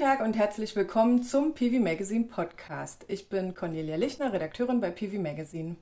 Tag 0.00 0.20
und 0.22 0.34
herzlich 0.34 0.74
willkommen 0.76 1.22
zum 1.22 1.52
PV 1.52 1.78
Magazine 1.78 2.24
Podcast. 2.24 3.04
Ich 3.08 3.28
bin 3.28 3.54
Cornelia 3.54 3.96
Lichner, 3.96 4.32
Redakteurin 4.32 4.80
bei 4.80 4.90
PV 4.90 5.18
Magazine. 5.18 5.76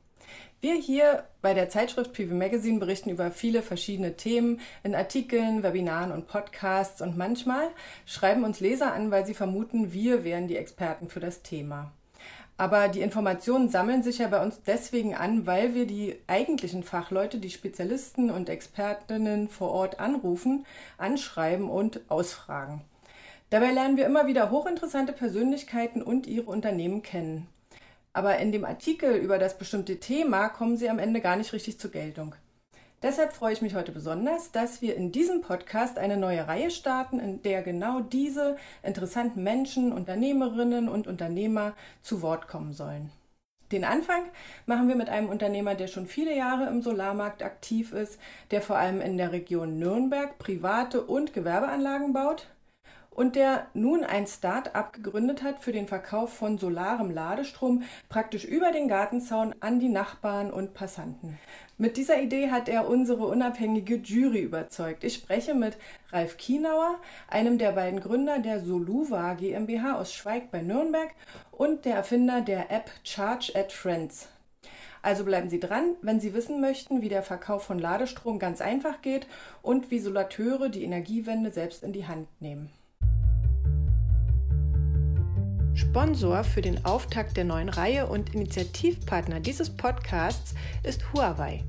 Wir 0.60 0.74
hier 0.74 1.22
bei 1.40 1.54
der 1.54 1.68
Zeitschrift 1.68 2.14
PV 2.14 2.34
Magazine 2.34 2.80
berichten 2.80 3.10
über 3.10 3.30
viele 3.30 3.62
verschiedene 3.62 4.16
Themen 4.16 4.58
in 4.82 4.96
Artikeln, 4.96 5.62
Webinaren 5.62 6.10
und 6.10 6.26
Podcasts 6.26 7.00
und 7.00 7.16
manchmal 7.16 7.68
schreiben 8.06 8.42
uns 8.42 8.58
Leser 8.58 8.92
an, 8.92 9.12
weil 9.12 9.24
sie 9.24 9.34
vermuten, 9.34 9.92
wir 9.92 10.24
wären 10.24 10.48
die 10.48 10.56
Experten 10.56 11.08
für 11.08 11.20
das 11.20 11.42
Thema. 11.42 11.92
Aber 12.56 12.88
die 12.88 13.02
Informationen 13.02 13.68
sammeln 13.68 14.02
sich 14.02 14.18
ja 14.18 14.26
bei 14.26 14.42
uns 14.42 14.60
deswegen 14.66 15.14
an, 15.14 15.46
weil 15.46 15.76
wir 15.76 15.86
die 15.86 16.16
eigentlichen 16.26 16.82
Fachleute, 16.82 17.38
die 17.38 17.50
Spezialisten 17.50 18.32
und 18.32 18.48
Expertinnen 18.48 19.48
vor 19.48 19.70
Ort 19.70 20.00
anrufen, 20.00 20.66
anschreiben 20.96 21.70
und 21.70 22.00
ausfragen. 22.10 22.82
Dabei 23.50 23.70
lernen 23.72 23.96
wir 23.96 24.04
immer 24.04 24.26
wieder 24.26 24.50
hochinteressante 24.50 25.14
Persönlichkeiten 25.14 26.02
und 26.02 26.26
ihre 26.26 26.50
Unternehmen 26.50 27.02
kennen. 27.02 27.48
Aber 28.12 28.36
in 28.38 28.52
dem 28.52 28.66
Artikel 28.66 29.14
über 29.16 29.38
das 29.38 29.56
bestimmte 29.56 30.00
Thema 30.00 30.50
kommen 30.50 30.76
sie 30.76 30.90
am 30.90 30.98
Ende 30.98 31.22
gar 31.22 31.36
nicht 31.36 31.54
richtig 31.54 31.78
zur 31.78 31.90
Geltung. 31.90 32.34
Deshalb 33.02 33.32
freue 33.32 33.52
ich 33.52 33.62
mich 33.62 33.74
heute 33.74 33.92
besonders, 33.92 34.50
dass 34.50 34.82
wir 34.82 34.96
in 34.96 35.12
diesem 35.12 35.40
Podcast 35.40 35.98
eine 35.98 36.16
neue 36.16 36.46
Reihe 36.46 36.70
starten, 36.70 37.20
in 37.20 37.42
der 37.42 37.62
genau 37.62 38.00
diese 38.00 38.56
interessanten 38.82 39.42
Menschen, 39.42 39.92
Unternehmerinnen 39.92 40.88
und 40.88 41.06
Unternehmer 41.06 41.74
zu 42.02 42.20
Wort 42.20 42.48
kommen 42.48 42.74
sollen. 42.74 43.12
Den 43.72 43.84
Anfang 43.84 44.24
machen 44.66 44.88
wir 44.88 44.96
mit 44.96 45.08
einem 45.08 45.28
Unternehmer, 45.28 45.74
der 45.74 45.86
schon 45.86 46.06
viele 46.06 46.36
Jahre 46.36 46.66
im 46.66 46.82
Solarmarkt 46.82 47.42
aktiv 47.42 47.92
ist, 47.92 48.18
der 48.50 48.60
vor 48.60 48.76
allem 48.76 49.00
in 49.00 49.16
der 49.16 49.32
Region 49.32 49.78
Nürnberg 49.78 50.38
private 50.38 51.02
und 51.02 51.32
Gewerbeanlagen 51.32 52.12
baut 52.12 52.48
und 53.18 53.34
der 53.34 53.66
nun 53.74 54.04
ein 54.04 54.28
Start-up 54.28 54.92
gegründet 54.92 55.42
hat 55.42 55.58
für 55.58 55.72
den 55.72 55.88
Verkauf 55.88 56.32
von 56.32 56.56
solarem 56.56 57.10
Ladestrom 57.10 57.82
praktisch 58.08 58.44
über 58.44 58.70
den 58.70 58.86
Gartenzaun 58.86 59.56
an 59.58 59.80
die 59.80 59.88
Nachbarn 59.88 60.52
und 60.52 60.72
Passanten. 60.72 61.36
Mit 61.78 61.96
dieser 61.96 62.22
Idee 62.22 62.52
hat 62.52 62.68
er 62.68 62.88
unsere 62.88 63.26
unabhängige 63.26 63.96
Jury 63.96 64.42
überzeugt. 64.42 65.02
Ich 65.02 65.14
spreche 65.14 65.54
mit 65.54 65.76
Ralf 66.12 66.36
Kienauer, 66.36 67.00
einem 67.26 67.58
der 67.58 67.72
beiden 67.72 67.98
Gründer 67.98 68.38
der 68.38 68.60
Soluva 68.60 69.34
GmbH 69.34 69.98
aus 69.98 70.12
Schweig 70.12 70.52
bei 70.52 70.62
Nürnberg 70.62 71.10
und 71.50 71.86
der 71.86 71.96
Erfinder 71.96 72.40
der 72.40 72.70
App 72.70 72.88
Charge 73.02 73.50
at 73.56 73.72
Friends. 73.72 74.28
Also 75.02 75.24
bleiben 75.24 75.48
Sie 75.48 75.58
dran, 75.58 75.96
wenn 76.02 76.20
Sie 76.20 76.34
wissen 76.34 76.60
möchten, 76.60 77.02
wie 77.02 77.08
der 77.08 77.24
Verkauf 77.24 77.64
von 77.64 77.80
Ladestrom 77.80 78.38
ganz 78.38 78.60
einfach 78.60 79.02
geht 79.02 79.26
und 79.60 79.90
wie 79.90 79.98
Solateure 79.98 80.68
die 80.68 80.84
Energiewende 80.84 81.50
selbst 81.50 81.82
in 81.82 81.92
die 81.92 82.06
Hand 82.06 82.28
nehmen. 82.40 82.70
Sponsor 85.78 86.42
für 86.42 86.60
den 86.60 86.84
Auftakt 86.84 87.36
der 87.36 87.44
neuen 87.44 87.68
Reihe 87.68 88.06
und 88.08 88.34
Initiativpartner 88.34 89.38
dieses 89.38 89.70
Podcasts 89.70 90.54
ist 90.82 91.12
Huawei. 91.12 91.62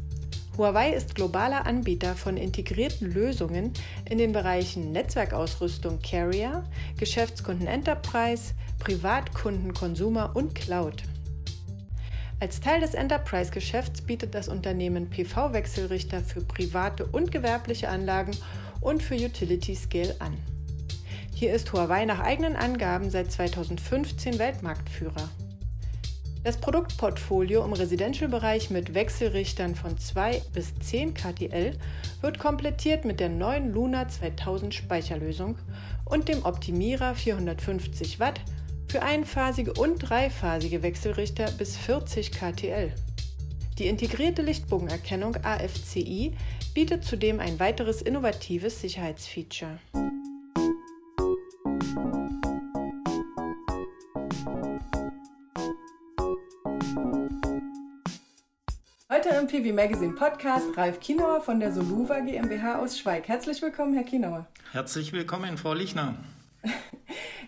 Huawei 0.57 0.93
ist 0.93 1.13
globaler 1.13 1.67
Anbieter 1.67 2.15
von 2.15 2.35
integrierten 2.35 3.13
Lösungen 3.13 3.71
in 4.09 4.17
den 4.17 4.31
Bereichen 4.31 4.91
Netzwerkausrüstung 4.91 5.99
Carrier, 6.01 6.63
Geschäftskunden 6.97 7.67
Enterprise, 7.67 8.55
Privatkunden 8.79 9.75
Consumer 9.75 10.31
und 10.35 10.55
Cloud. 10.55 11.03
Als 12.39 12.59
Teil 12.59 12.81
des 12.81 12.95
Enterprise-Geschäfts 12.95 14.01
bietet 14.01 14.33
das 14.33 14.47
Unternehmen 14.47 15.11
PV-Wechselrichter 15.11 16.21
für 16.21 16.41
private 16.41 17.05
und 17.05 17.31
gewerbliche 17.31 17.89
Anlagen 17.89 18.31
und 18.81 19.03
für 19.03 19.15
Utility 19.15 19.75
Scale 19.75 20.15
an. 20.17 20.35
Hier 21.39 21.53
ist 21.53 21.71
Huawei 21.71 22.03
nach 22.03 22.19
eigenen 22.19 22.57
Angaben 22.57 23.09
seit 23.09 23.31
2015 23.31 24.39
Weltmarktführer. 24.39 25.29
Das 26.43 26.57
Produktportfolio 26.57 27.63
im 27.63 27.71
Residential-Bereich 27.71 28.71
mit 28.71 28.93
Wechselrichtern 28.93 29.73
von 29.73 29.97
2 29.97 30.41
bis 30.51 30.75
10 30.79 31.13
KTL 31.13 31.77
wird 32.19 32.39
komplettiert 32.39 33.05
mit 33.05 33.21
der 33.21 33.29
neuen 33.29 33.71
Luna 33.71 34.09
2000 34.09 34.73
Speicherlösung 34.73 35.57
und 36.03 36.27
dem 36.27 36.43
Optimierer 36.43 37.15
450 37.15 38.19
Watt 38.19 38.41
für 38.89 39.01
einphasige 39.01 39.71
und 39.71 39.99
dreiphasige 39.99 40.83
Wechselrichter 40.83 41.49
bis 41.51 41.77
40 41.77 42.33
KTL. 42.33 42.91
Die 43.77 43.87
integrierte 43.87 44.41
Lichtbogenerkennung 44.41 45.37
AFCI 45.37 46.35
bietet 46.73 47.05
zudem 47.05 47.39
ein 47.39 47.61
weiteres 47.61 48.01
innovatives 48.01 48.81
Sicherheitsfeature. 48.81 49.79
PV 59.49 59.73
Magazine 59.73 60.13
Podcast 60.13 60.77
Ralf 60.77 60.99
Kienauer 60.99 61.41
von 61.41 61.59
der 61.59 61.73
Soluva 61.73 62.19
GmbH 62.19 62.77
aus 62.77 62.99
Schweig. 62.99 63.27
Herzlich 63.27 63.63
willkommen, 63.63 63.95
Herr 63.95 64.03
Kienauer. 64.03 64.45
Herzlich 64.73 65.11
willkommen, 65.11 65.57
Frau 65.57 65.73
Lichner. 65.73 66.15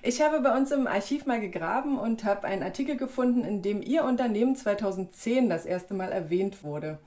Ich 0.02 0.20
habe 0.20 0.40
bei 0.40 0.58
uns 0.58 0.72
im 0.72 0.88
Archiv 0.88 1.28
mal 1.28 1.40
gegraben 1.40 2.00
und 2.00 2.24
habe 2.24 2.48
einen 2.48 2.64
Artikel 2.64 2.98
gefunden, 2.98 3.44
in 3.44 3.62
dem 3.62 3.84
Ihr 3.84 4.04
Unternehmen 4.04 4.56
2010 4.56 5.48
das 5.48 5.68
erste 5.68 5.94
Mal 5.94 6.12
erwähnt 6.12 6.64
wurde. 6.64 6.98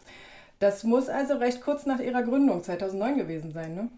Das 0.60 0.84
muss 0.84 1.08
also 1.08 1.38
recht 1.38 1.60
kurz 1.60 1.86
nach 1.86 1.98
Ihrer 1.98 2.22
Gründung 2.22 2.62
2009 2.62 3.16
gewesen 3.16 3.50
sein, 3.50 3.74
ne? 3.74 3.88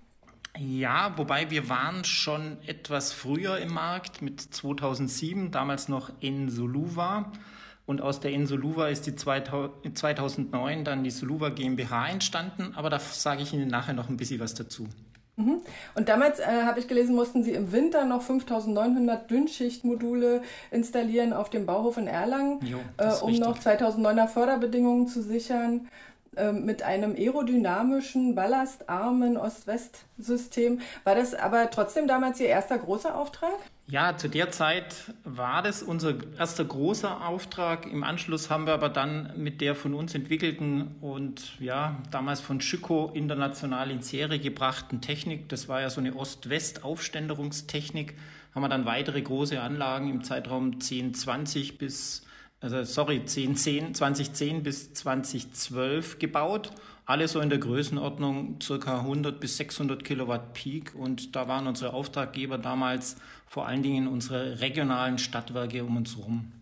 Ja, 0.56 1.12
wobei 1.18 1.50
wir 1.50 1.68
waren 1.68 2.04
schon 2.04 2.56
etwas 2.66 3.12
früher 3.12 3.58
im 3.58 3.74
Markt 3.74 4.22
mit 4.22 4.40
2007, 4.40 5.50
damals 5.50 5.88
noch 5.88 6.10
in 6.20 6.48
Soluva. 6.48 7.30
Und 7.86 8.02
aus 8.02 8.18
der 8.18 8.32
Insoluva 8.32 8.88
ist 8.88 9.06
die 9.06 9.14
2009 9.14 10.84
dann 10.84 11.04
die 11.04 11.10
Soluva 11.10 11.50
GmbH 11.50 12.08
entstanden. 12.08 12.74
Aber 12.74 12.90
da 12.90 12.98
sage 12.98 13.42
ich 13.42 13.54
Ihnen 13.54 13.68
nachher 13.68 13.94
noch 13.94 14.08
ein 14.08 14.16
bisschen 14.16 14.40
was 14.40 14.54
dazu. 14.54 14.88
Mhm. 15.36 15.60
Und 15.94 16.08
damals 16.08 16.40
äh, 16.40 16.64
habe 16.64 16.80
ich 16.80 16.88
gelesen, 16.88 17.14
mussten 17.14 17.44
Sie 17.44 17.52
im 17.52 17.70
Winter 17.70 18.04
noch 18.06 18.22
5900 18.22 19.30
Dünnschichtmodule 19.30 20.42
installieren 20.70 21.32
auf 21.32 21.50
dem 21.50 21.66
Bauhof 21.66 21.98
in 21.98 22.06
Erlangen, 22.06 22.58
jo, 22.64 22.78
äh, 22.96 23.12
um 23.20 23.34
noch 23.34 23.58
2009er 23.58 24.28
Förderbedingungen 24.28 25.06
zu 25.08 25.22
sichern. 25.22 25.88
Ähm, 26.36 26.66
mit 26.66 26.82
einem 26.82 27.14
aerodynamischen, 27.16 28.34
ballastarmen 28.34 29.38
Ost-West-System. 29.38 30.80
War 31.04 31.14
das 31.14 31.34
aber 31.34 31.70
trotzdem 31.70 32.06
damals 32.06 32.38
Ihr 32.40 32.48
erster 32.48 32.76
großer 32.76 33.16
Auftrag? 33.16 33.54
Ja, 33.88 34.16
zu 34.18 34.28
der 34.28 34.50
Zeit 34.50 35.14
war 35.24 35.62
das 35.62 35.82
unser 35.82 36.16
erster 36.36 36.64
großer 36.64 37.26
Auftrag. 37.26 37.86
Im 37.86 38.04
Anschluss 38.04 38.50
haben 38.50 38.66
wir 38.66 38.74
aber 38.74 38.90
dann 38.90 39.32
mit 39.36 39.62
der 39.62 39.74
von 39.74 39.94
uns 39.94 40.14
entwickelten 40.14 40.96
und 41.00 41.58
ja, 41.58 41.96
damals 42.10 42.40
von 42.40 42.60
Schüko 42.60 43.12
international 43.14 43.90
in 43.90 44.02
Serie 44.02 44.40
gebrachten 44.40 45.00
Technik, 45.00 45.48
das 45.48 45.68
war 45.68 45.80
ja 45.80 45.88
so 45.88 46.00
eine 46.00 46.16
Ost-West-Aufständerungstechnik, 46.16 48.14
haben 48.54 48.62
wir 48.62 48.68
dann 48.68 48.84
weitere 48.84 49.22
große 49.22 49.58
Anlagen 49.60 50.10
im 50.10 50.22
Zeitraum 50.24 50.72
1020 50.72 51.78
bis 51.78 52.25
also 52.60 52.82
sorry, 52.84 53.24
10, 53.24 53.56
10, 53.56 53.94
2010 53.94 54.62
bis 54.62 54.92
2012 54.94 56.18
gebaut. 56.18 56.70
Alle 57.04 57.28
so 57.28 57.40
in 57.40 57.50
der 57.50 57.58
Größenordnung 57.58 58.58
circa 58.60 58.98
100 59.00 59.38
bis 59.38 59.56
600 59.58 60.02
Kilowatt 60.02 60.54
Peak. 60.54 60.94
Und 60.94 61.36
da 61.36 61.46
waren 61.46 61.66
unsere 61.66 61.92
Auftraggeber 61.92 62.58
damals 62.58 63.16
vor 63.46 63.66
allen 63.66 63.82
Dingen 63.82 64.08
unsere 64.08 64.60
regionalen 64.60 65.18
Stadtwerke 65.18 65.84
um 65.84 65.96
uns 65.96 66.16
herum. 66.16 66.52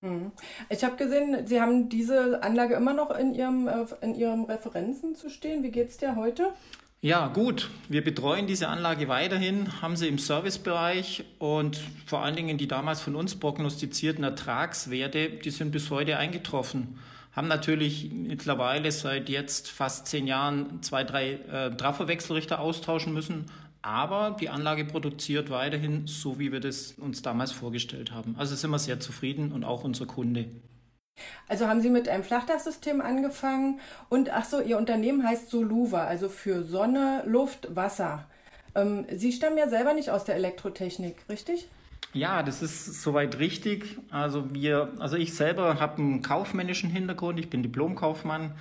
Mhm. 0.00 0.32
Ich 0.68 0.82
habe 0.84 0.96
gesehen, 0.96 1.46
Sie 1.46 1.60
haben 1.60 1.88
diese 1.88 2.42
Anlage 2.42 2.74
immer 2.74 2.94
noch 2.94 3.16
in 3.16 3.34
Ihrem, 3.34 3.68
äh, 3.68 3.84
in 4.00 4.14
Ihrem 4.14 4.44
Referenzen 4.44 5.14
zu 5.14 5.30
stehen. 5.30 5.62
Wie 5.62 5.70
geht 5.70 5.90
es 5.90 5.98
dir 5.98 6.16
heute? 6.16 6.52
Ja, 7.02 7.28
gut. 7.28 7.70
Wir 7.88 8.02
betreuen 8.02 8.46
diese 8.46 8.68
Anlage 8.68 9.06
weiterhin, 9.06 9.82
haben 9.82 9.96
sie 9.96 10.08
im 10.08 10.18
Servicebereich 10.18 11.24
und 11.38 11.78
vor 12.06 12.24
allen 12.24 12.36
Dingen 12.36 12.58
die 12.58 12.68
damals 12.68 13.00
von 13.00 13.14
uns 13.16 13.36
prognostizierten 13.36 14.24
Ertragswerte, 14.24 15.28
die 15.28 15.50
sind 15.50 15.72
bis 15.72 15.90
heute 15.90 16.16
eingetroffen. 16.16 16.98
Haben 17.32 17.48
natürlich 17.48 18.10
mittlerweile 18.10 18.90
seit 18.90 19.28
jetzt 19.28 19.70
fast 19.70 20.06
zehn 20.06 20.26
Jahren 20.26 20.82
zwei, 20.82 21.04
drei 21.04 21.32
äh, 21.32 21.70
Trafowechselrichter 21.76 22.60
austauschen 22.60 23.12
müssen, 23.12 23.44
aber 23.82 24.34
die 24.40 24.48
Anlage 24.48 24.86
produziert 24.86 25.50
weiterhin 25.50 26.06
so, 26.06 26.38
wie 26.38 26.50
wir 26.50 26.60
das 26.60 26.92
uns 26.92 27.20
damals 27.20 27.52
vorgestellt 27.52 28.10
haben. 28.10 28.34
Also 28.38 28.56
sind 28.56 28.70
wir 28.70 28.78
sehr 28.78 29.00
zufrieden 29.00 29.52
und 29.52 29.64
auch 29.64 29.84
unser 29.84 30.06
Kunde. 30.06 30.46
Also 31.48 31.68
haben 31.68 31.80
Sie 31.80 31.90
mit 31.90 32.08
einem 32.08 32.24
Flachdachsystem 32.24 33.00
angefangen 33.00 33.80
und 34.08 34.30
ach 34.30 34.44
so, 34.44 34.60
Ihr 34.60 34.78
Unternehmen 34.78 35.26
heißt 35.26 35.48
Soluva, 35.50 36.04
also 36.04 36.28
für 36.28 36.64
Sonne, 36.64 37.22
Luft, 37.24 37.74
Wasser. 37.74 38.24
Ähm, 38.74 39.06
Sie 39.14 39.32
stammen 39.32 39.56
ja 39.56 39.68
selber 39.68 39.94
nicht 39.94 40.10
aus 40.10 40.24
der 40.24 40.34
Elektrotechnik, 40.34 41.16
richtig? 41.28 41.68
Ja, 42.12 42.42
das 42.42 42.62
ist 42.62 43.02
soweit 43.02 43.38
richtig. 43.38 43.98
Also 44.10 44.52
wir, 44.54 44.92
also 44.98 45.16
ich 45.16 45.34
selber 45.34 45.78
habe 45.80 45.98
einen 45.98 46.22
kaufmännischen 46.22 46.90
Hintergrund. 46.90 47.38
Ich 47.38 47.50
bin 47.50 47.62
Diplomkaufmann, 47.62 48.52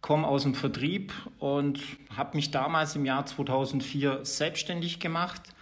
komme 0.00 0.26
aus 0.26 0.42
dem 0.42 0.54
Vertrieb 0.54 1.12
und 1.38 1.80
habe 2.14 2.36
mich 2.36 2.50
damals 2.50 2.94
im 2.96 3.06
Jahr 3.06 3.24
2004 3.24 4.20
selbstständig 4.24 5.00
gemacht 5.00 5.53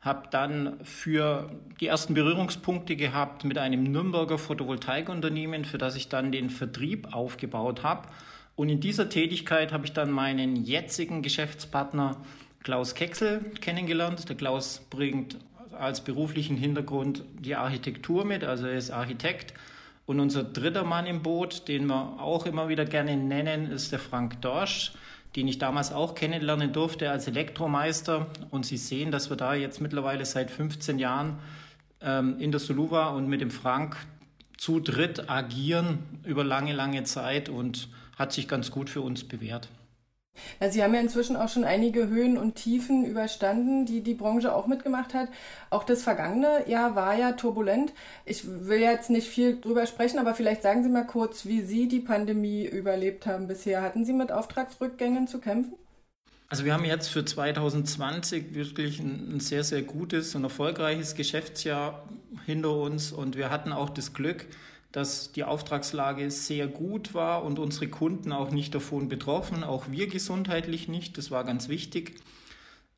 habe 0.00 0.28
dann 0.30 0.82
für 0.82 1.50
die 1.80 1.86
ersten 1.86 2.14
Berührungspunkte 2.14 2.96
gehabt 2.96 3.44
mit 3.44 3.58
einem 3.58 3.84
Nürnberger 3.84 4.38
Photovoltaikunternehmen, 4.38 5.64
für 5.64 5.78
das 5.78 5.94
ich 5.94 6.08
dann 6.08 6.32
den 6.32 6.48
Vertrieb 6.48 7.12
aufgebaut 7.12 7.82
habe. 7.82 8.08
Und 8.56 8.70
in 8.70 8.80
dieser 8.80 9.08
Tätigkeit 9.08 9.72
habe 9.72 9.86
ich 9.86 9.92
dann 9.92 10.10
meinen 10.10 10.56
jetzigen 10.56 11.22
Geschäftspartner 11.22 12.16
Klaus 12.62 12.94
Kexel 12.94 13.40
kennengelernt. 13.60 14.28
Der 14.28 14.36
Klaus 14.36 14.82
bringt 14.90 15.36
als 15.78 16.02
beruflichen 16.02 16.56
Hintergrund 16.56 17.22
die 17.38 17.54
Architektur 17.54 18.24
mit, 18.24 18.44
also 18.44 18.66
er 18.66 18.76
ist 18.76 18.90
Architekt. 18.90 19.54
Und 20.06 20.18
unser 20.18 20.42
dritter 20.42 20.84
Mann 20.84 21.06
im 21.06 21.22
Boot, 21.22 21.68
den 21.68 21.86
wir 21.86 22.20
auch 22.20 22.44
immer 22.44 22.68
wieder 22.68 22.84
gerne 22.84 23.16
nennen, 23.16 23.70
ist 23.70 23.92
der 23.92 23.98
Frank 23.98 24.40
Dorsch 24.40 24.92
den 25.36 25.48
ich 25.48 25.58
damals 25.58 25.92
auch 25.92 26.14
kennenlernen 26.14 26.72
durfte 26.72 27.10
als 27.10 27.26
Elektromeister. 27.26 28.26
Und 28.50 28.66
Sie 28.66 28.76
sehen, 28.76 29.10
dass 29.10 29.30
wir 29.30 29.36
da 29.36 29.54
jetzt 29.54 29.80
mittlerweile 29.80 30.24
seit 30.24 30.50
15 30.50 30.98
Jahren 30.98 31.38
ähm, 32.00 32.38
in 32.38 32.50
der 32.50 32.60
Soluva 32.60 33.10
und 33.10 33.28
mit 33.28 33.40
dem 33.40 33.50
Frank 33.50 33.96
zu 34.56 34.80
dritt 34.80 35.30
agieren 35.30 36.00
über 36.24 36.44
lange, 36.44 36.72
lange 36.72 37.04
Zeit 37.04 37.48
und 37.48 37.88
hat 38.18 38.32
sich 38.32 38.48
ganz 38.48 38.70
gut 38.70 38.90
für 38.90 39.00
uns 39.00 39.24
bewährt. 39.24 39.68
Ja, 40.60 40.70
Sie 40.70 40.82
haben 40.82 40.94
ja 40.94 41.00
inzwischen 41.00 41.36
auch 41.36 41.48
schon 41.48 41.64
einige 41.64 42.08
Höhen 42.08 42.36
und 42.36 42.54
Tiefen 42.54 43.04
überstanden, 43.04 43.86
die 43.86 44.02
die 44.02 44.14
Branche 44.14 44.54
auch 44.54 44.66
mitgemacht 44.66 45.14
hat. 45.14 45.28
Auch 45.70 45.84
das 45.84 46.02
vergangene 46.02 46.68
Jahr 46.68 46.94
war 46.94 47.14
ja 47.14 47.32
turbulent. 47.32 47.92
Ich 48.24 48.44
will 48.46 48.80
jetzt 48.80 49.10
nicht 49.10 49.28
viel 49.28 49.60
drüber 49.60 49.86
sprechen, 49.86 50.18
aber 50.18 50.34
vielleicht 50.34 50.62
sagen 50.62 50.82
Sie 50.82 50.88
mal 50.88 51.06
kurz, 51.06 51.46
wie 51.46 51.62
Sie 51.62 51.88
die 51.88 52.00
Pandemie 52.00 52.64
überlebt 52.64 53.26
haben 53.26 53.48
bisher. 53.48 53.82
Hatten 53.82 54.04
Sie 54.04 54.12
mit 54.12 54.32
Auftragsrückgängen 54.32 55.26
zu 55.26 55.40
kämpfen? 55.40 55.74
Also 56.48 56.64
wir 56.64 56.74
haben 56.74 56.84
jetzt 56.84 57.08
für 57.08 57.24
2020 57.24 58.54
wirklich 58.54 58.98
ein, 58.98 59.36
ein 59.36 59.40
sehr, 59.40 59.62
sehr 59.62 59.82
gutes 59.82 60.34
und 60.34 60.42
erfolgreiches 60.42 61.14
Geschäftsjahr 61.14 62.08
hinter 62.44 62.74
uns 62.74 63.12
und 63.12 63.36
wir 63.36 63.50
hatten 63.50 63.72
auch 63.72 63.88
das 63.88 64.14
Glück, 64.14 64.46
dass 64.92 65.32
die 65.32 65.44
Auftragslage 65.44 66.30
sehr 66.30 66.66
gut 66.66 67.14
war 67.14 67.44
und 67.44 67.58
unsere 67.58 67.88
Kunden 67.88 68.32
auch 68.32 68.50
nicht 68.50 68.74
davon 68.74 69.08
betroffen, 69.08 69.62
auch 69.62 69.84
wir 69.90 70.08
gesundheitlich 70.08 70.88
nicht. 70.88 71.16
Das 71.16 71.30
war 71.30 71.44
ganz 71.44 71.68
wichtig, 71.68 72.20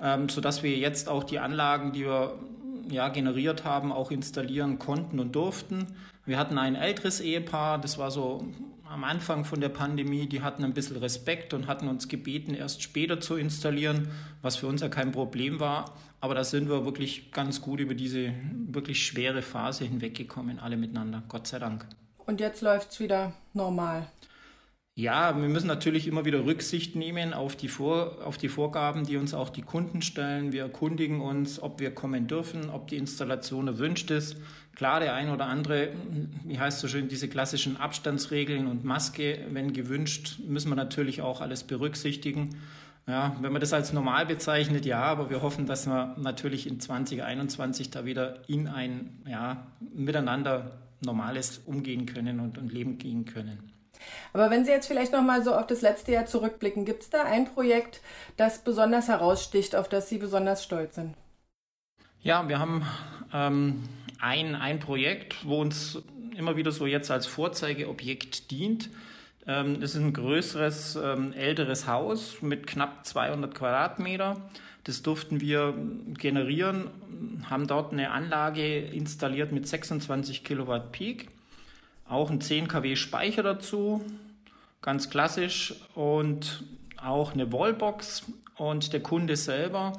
ähm, 0.01 0.29
sodass 0.29 0.63
wir 0.63 0.77
jetzt 0.77 1.09
auch 1.09 1.25
die 1.25 1.39
Anlagen, 1.39 1.93
die 1.93 2.05
wir 2.05 2.39
ja, 2.91 3.09
generiert 3.09 3.65
haben, 3.65 3.93
auch 3.93 4.11
installieren 4.11 4.79
konnten 4.79 5.21
und 5.21 5.37
durften. 5.37 5.87
Wir 6.25 6.39
hatten 6.39 6.59
ein 6.59 6.77
älteres 6.77 7.21
Ehepaar, 7.21 7.79
das 7.79 7.99
war 7.99 8.11
so 8.11 8.47
am 8.93 9.05
Anfang 9.05 9.47
von 9.47 9.61
der 9.61 9.71
Pandemie, 9.71 10.29
die 10.29 10.43
hatten 10.43 10.65
ein 10.65 10.75
bisschen 10.75 10.99
Respekt 10.99 11.55
und 11.55 11.67
hatten 11.67 11.89
uns 11.89 12.09
gebeten, 12.09 12.53
erst 12.53 12.83
später 12.83 13.21
zu 13.21 13.37
installieren, 13.37 14.09
was 14.43 14.57
für 14.57 14.67
uns 14.67 14.83
ja 14.83 14.89
kein 14.89 15.13
Problem 15.13 15.61
war. 15.61 15.97
Aber 16.21 16.35
da 16.35 16.45
sind 16.45 16.69
wir 16.69 16.85
wirklich 16.85 17.33
ganz 17.33 17.63
gut 17.63 17.81
über 17.81 17.95
diese 17.95 18.35
wirklich 18.67 19.05
schwere 19.05 19.41
Phase 19.41 19.85
hinweggekommen, 19.85 20.59
alle 20.59 20.77
miteinander, 20.77 21.23
Gott 21.29 21.47
sei 21.47 21.59
Dank. 21.59 21.87
Und 22.19 22.39
jetzt 22.39 22.61
läuft 22.61 22.93
es 22.93 23.01
wieder 23.01 23.33
normal. 23.55 24.07
Ja, 24.95 25.41
wir 25.41 25.49
müssen 25.49 25.69
natürlich 25.69 26.07
immer 26.07 26.27
wieder 26.27 26.45
Rücksicht 26.45 26.97
nehmen 26.97 27.33
auf 27.33 27.57
die, 27.57 27.69
Vor 27.69 28.19
auf 28.27 28.37
die 28.37 28.51
Vorgaben, 28.51 29.05
die 29.05 29.17
uns 29.17 29.33
auch 29.33 29.49
die 29.49 29.63
Kunden 29.63 30.03
stellen. 30.03 30.53
Wir 30.53 30.65
erkundigen 30.65 31.23
uns, 31.23 31.63
ob 31.63 31.81
wir 31.81 31.95
kommen 31.95 32.27
dürfen, 32.27 32.69
ob 32.69 32.89
die 32.89 32.99
Installation 32.99 33.69
erwünscht 33.69 34.11
ist. 34.11 34.37
Klar, 34.77 35.01
der 35.01 35.15
ein 35.15 35.31
oder 35.31 35.47
andere, 35.47 35.95
wie 36.45 36.59
heißt 36.59 36.81
so 36.81 36.89
schön, 36.89 37.09
diese 37.09 37.29
klassischen 37.29 37.79
Abstandsregeln 37.79 38.67
und 38.67 38.85
Maske, 38.85 39.47
wenn 39.51 39.73
gewünscht, 39.73 40.41
müssen 40.47 40.69
wir 40.69 40.77
natürlich 40.77 41.23
auch 41.23 41.41
alles 41.41 41.65
berücksichtigen. 41.65 42.61
Ja, 43.07 43.35
wenn 43.41 43.51
man 43.51 43.61
das 43.63 43.73
als 43.73 43.95
normal 43.95 44.27
bezeichnet, 44.27 44.85
ja, 44.85 45.03
aber 45.03 45.31
wir 45.31 45.41
hoffen, 45.41 45.65
dass 45.65 45.87
wir 45.87 46.15
natürlich 46.19 46.67
in 46.67 46.81
2021 46.81 47.91
da 47.91 48.05
wieder 48.05 48.47
in 48.47 48.69
ein 48.69 49.23
ja, 49.27 49.67
Miteinander 49.95 50.79
normales 51.01 51.63
umgehen 51.65 52.05
können 52.05 52.41
und, 52.41 52.59
und 52.59 52.71
leben 52.73 52.99
gehen 52.99 53.25
können. 53.25 53.72
Aber 54.33 54.51
wenn 54.51 54.65
Sie 54.65 54.71
jetzt 54.71 54.87
vielleicht 54.87 55.13
noch 55.13 55.23
mal 55.23 55.43
so 55.43 55.55
auf 55.55 55.67
das 55.67 55.83
letzte 55.83 56.13
Jahr 56.13 56.27
zurückblicken, 56.27 56.85
gibt 56.85 57.03
es 57.03 57.11
da 57.11 57.25
ein 57.25 57.47
Projekt, 57.47 58.01
das 58.37 58.65
besonders 58.65 59.09
heraussticht, 59.09 59.77
auf 59.77 59.89
das 59.89 60.09
Sie 60.09 60.19
besonders 60.19 60.65
stolz 60.65 60.95
sind? 60.95 61.15
Ja, 62.23 62.49
wir 62.49 62.59
haben 62.59 62.87
ähm, 63.33 63.83
ein, 64.21 64.55
ein 64.55 64.79
Projekt, 64.79 65.47
wo 65.47 65.61
uns 65.61 66.03
immer 66.37 66.57
wieder 66.57 66.71
so 66.71 66.87
jetzt 66.87 67.11
als 67.11 67.27
Vorzeigeobjekt 67.27 68.51
dient. 68.51 68.91
Ähm, 69.47 69.81
das 69.81 69.95
ist 69.95 70.01
ein 70.01 70.13
größeres, 70.13 70.97
ähm, 70.97 71.33
älteres 71.33 71.87
Haus 71.87 72.41
mit 72.41 72.67
knapp 72.67 73.05
200 73.05 73.55
Quadratmeter. 73.55 74.41
Das 74.85 75.03
durften 75.03 75.41
wir 75.41 75.75
generieren, 76.19 76.91
haben 77.49 77.67
dort 77.67 77.93
eine 77.93 78.11
Anlage 78.11 78.79
installiert 78.79 79.53
mit 79.53 79.67
26 79.67 80.43
Kilowatt 80.43 80.91
Peak, 80.91 81.29
auch 82.09 82.31
ein 82.31 82.41
10 82.41 82.69
kW 82.69 82.97
Speicher 82.97 83.43
dazu, 83.43 84.03
ganz 84.81 85.11
klassisch 85.11 85.75
und 85.95 86.65
auch 86.97 87.33
eine 87.33 87.53
Wallbox 87.53 88.25
und 88.57 88.93
der 88.93 89.03
Kunde 89.03 89.37
selber 89.37 89.93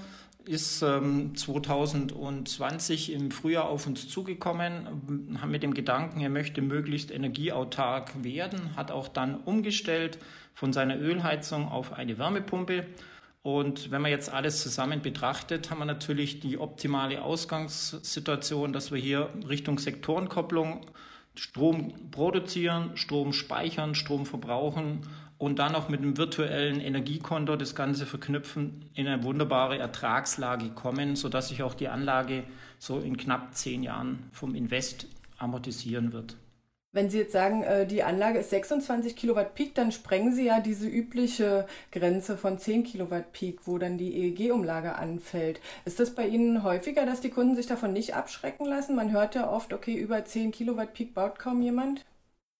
ist 0.45 0.81
ähm, 0.81 1.35
2020 1.35 3.13
im 3.13 3.31
Frühjahr 3.31 3.69
auf 3.69 3.87
uns 3.87 4.09
zugekommen, 4.09 5.39
mit 5.47 5.63
dem 5.63 5.73
Gedanken, 5.73 6.19
er 6.19 6.29
möchte 6.29 6.61
möglichst 6.61 7.11
energieautark 7.11 8.23
werden, 8.23 8.75
hat 8.75 8.91
auch 8.91 9.07
dann 9.07 9.35
umgestellt 9.35 10.17
von 10.53 10.73
seiner 10.73 10.99
Ölheizung 10.99 11.69
auf 11.69 11.93
eine 11.93 12.17
Wärmepumpe. 12.17 12.85
Und 13.41 13.91
wenn 13.91 14.01
man 14.01 14.11
jetzt 14.11 14.31
alles 14.31 14.61
zusammen 14.61 15.01
betrachtet, 15.01 15.69
haben 15.69 15.79
wir 15.79 15.85
natürlich 15.85 16.39
die 16.39 16.57
optimale 16.57 17.21
Ausgangssituation, 17.21 18.71
dass 18.71 18.91
wir 18.91 18.99
hier 18.99 19.29
Richtung 19.47 19.79
Sektorenkopplung 19.79 20.85
Strom 21.35 22.11
produzieren, 22.11 22.95
Strom 22.95 23.33
speichern, 23.33 23.95
Strom 23.95 24.25
verbrauchen 24.25 25.01
und 25.37 25.59
dann 25.59 25.71
noch 25.71 25.89
mit 25.89 26.01
einem 26.01 26.17
virtuellen 26.17 26.79
Energiekonto 26.79 27.55
das 27.55 27.75
Ganze 27.75 28.05
verknüpfen, 28.05 28.85
in 28.93 29.07
eine 29.07 29.23
wunderbare 29.23 29.77
Ertragslage 29.77 30.69
kommen, 30.69 31.15
sodass 31.15 31.49
sich 31.49 31.63
auch 31.63 31.73
die 31.73 31.89
Anlage 31.89 32.43
so 32.79 32.99
in 32.99 33.17
knapp 33.17 33.55
zehn 33.55 33.83
Jahren 33.83 34.29
vom 34.31 34.55
Invest 34.55 35.07
amortisieren 35.37 36.13
wird. 36.13 36.37
Wenn 36.93 37.09
Sie 37.09 37.17
jetzt 37.17 37.33
sagen, 37.33 37.63
äh, 37.63 37.87
die 37.87 38.03
Anlage 38.03 38.37
ist 38.37 38.51
26 38.51 39.15
Kilowatt 39.15 39.55
Peak, 39.55 39.73
dann 39.73 39.91
sprengen 39.91 40.33
Sie 40.33 40.45
ja 40.45 40.59
diese 40.59 40.87
übliche 40.87 41.67
Grenze 41.91 42.37
von 42.37 42.59
10 42.59 42.83
Kilowatt 42.83 43.33
Peak, 43.33 43.61
wo 43.65 43.79
dann 43.79 43.97
die 43.97 44.13
EEG-Umlage 44.13 44.93
anfällt. 44.93 45.59
Ist 45.85 45.99
das 45.99 46.13
bei 46.13 46.27
Ihnen 46.27 46.61
häufiger, 46.61 47.07
dass 47.07 47.19
die 47.19 47.31
Kunden 47.31 47.55
sich 47.55 47.65
davon 47.65 47.93
nicht 47.93 48.13
abschrecken 48.13 48.67
lassen? 48.67 48.95
Man 48.95 49.11
hört 49.11 49.33
ja 49.33 49.49
oft, 49.49 49.73
okay, 49.73 49.95
über 49.95 50.23
10 50.23 50.51
Kilowatt 50.51 50.93
Peak 50.93 51.15
baut 51.15 51.39
kaum 51.39 51.63
jemand. 51.63 52.05